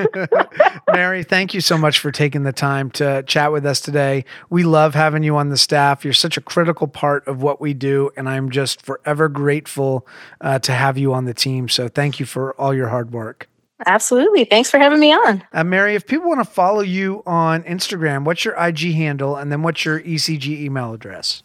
Mary, 0.93 1.23
thank 1.23 1.53
you 1.53 1.61
so 1.61 1.77
much 1.77 1.99
for 1.99 2.11
taking 2.11 2.43
the 2.43 2.53
time 2.53 2.89
to 2.91 3.23
chat 3.23 3.51
with 3.51 3.65
us 3.65 3.79
today. 3.79 4.25
We 4.49 4.63
love 4.63 4.93
having 4.93 5.23
you 5.23 5.37
on 5.37 5.49
the 5.49 5.57
staff. 5.57 6.03
You're 6.03 6.13
such 6.13 6.37
a 6.37 6.41
critical 6.41 6.87
part 6.87 7.27
of 7.27 7.41
what 7.41 7.61
we 7.61 7.73
do, 7.73 8.11
and 8.17 8.27
I'm 8.29 8.49
just 8.49 8.81
forever 8.81 9.29
grateful 9.29 10.07
uh, 10.41 10.59
to 10.59 10.71
have 10.71 10.97
you 10.97 11.13
on 11.13 11.25
the 11.25 11.33
team. 11.33 11.69
So 11.69 11.87
thank 11.87 12.19
you 12.19 12.25
for 12.25 12.59
all 12.59 12.73
your 12.73 12.89
hard 12.89 13.11
work. 13.11 13.49
Absolutely. 13.85 14.45
Thanks 14.45 14.71
for 14.71 14.77
having 14.77 14.99
me 14.99 15.11
on. 15.11 15.43
Uh, 15.51 15.63
Mary, 15.63 15.95
if 15.95 16.07
people 16.07 16.29
want 16.29 16.39
to 16.39 16.49
follow 16.49 16.81
you 16.81 17.21
on 17.25 17.63
Instagram, 17.63 18.23
what's 18.23 18.45
your 18.45 18.55
IG 18.55 18.93
handle 18.93 19.35
and 19.35 19.51
then 19.51 19.61
what's 19.61 19.83
your 19.83 19.99
ECG 19.99 20.47
email 20.61 20.93
address? 20.93 21.43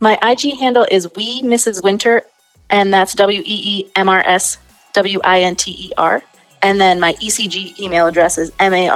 My 0.00 0.18
IG 0.22 0.58
handle 0.58 0.86
is 0.90 1.08
We 1.14 1.42
Mrs. 1.42 1.84
Winter, 1.84 2.22
and 2.70 2.92
that's 2.92 3.14
W 3.14 3.40
E 3.40 3.44
E 3.44 3.90
M 3.94 4.08
R 4.08 4.20
S 4.26 4.58
W 4.96 5.20
I 5.22 5.42
N 5.42 5.54
T 5.54 5.70
E 5.72 5.92
R. 5.96 6.22
And 6.62 6.80
then 6.80 6.98
my 6.98 7.12
ECG 7.14 7.78
email 7.78 8.06
address 8.06 8.38
is 8.38 8.50
mary 8.58 8.88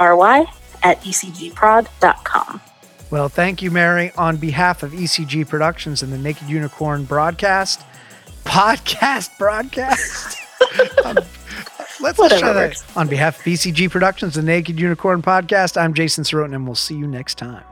at 0.83 1.01
ecgprod.com. 1.01 2.61
Well, 3.11 3.29
thank 3.29 3.61
you, 3.61 3.71
Mary. 3.71 4.11
On 4.17 4.37
behalf 4.37 4.83
of 4.83 4.91
ECG 4.91 5.47
Productions 5.47 6.01
and 6.01 6.11
the 6.11 6.17
Naked 6.17 6.49
Unicorn 6.49 7.03
broadcast, 7.03 7.83
podcast 8.45 9.37
broadcast. 9.37 10.37
um, 11.05 11.17
let's 11.99 12.17
try 12.17 12.53
that. 12.53 12.83
On 12.95 13.07
behalf 13.07 13.39
of 13.39 13.45
ECG 13.45 13.91
Productions, 13.91 14.35
the 14.35 14.41
Naked 14.41 14.79
Unicorn 14.79 15.21
podcast, 15.21 15.79
I'm 15.79 15.93
Jason 15.93 16.23
Sorotin, 16.23 16.55
and 16.55 16.65
we'll 16.65 16.75
see 16.75 16.95
you 16.95 17.05
next 17.05 17.37
time. 17.37 17.63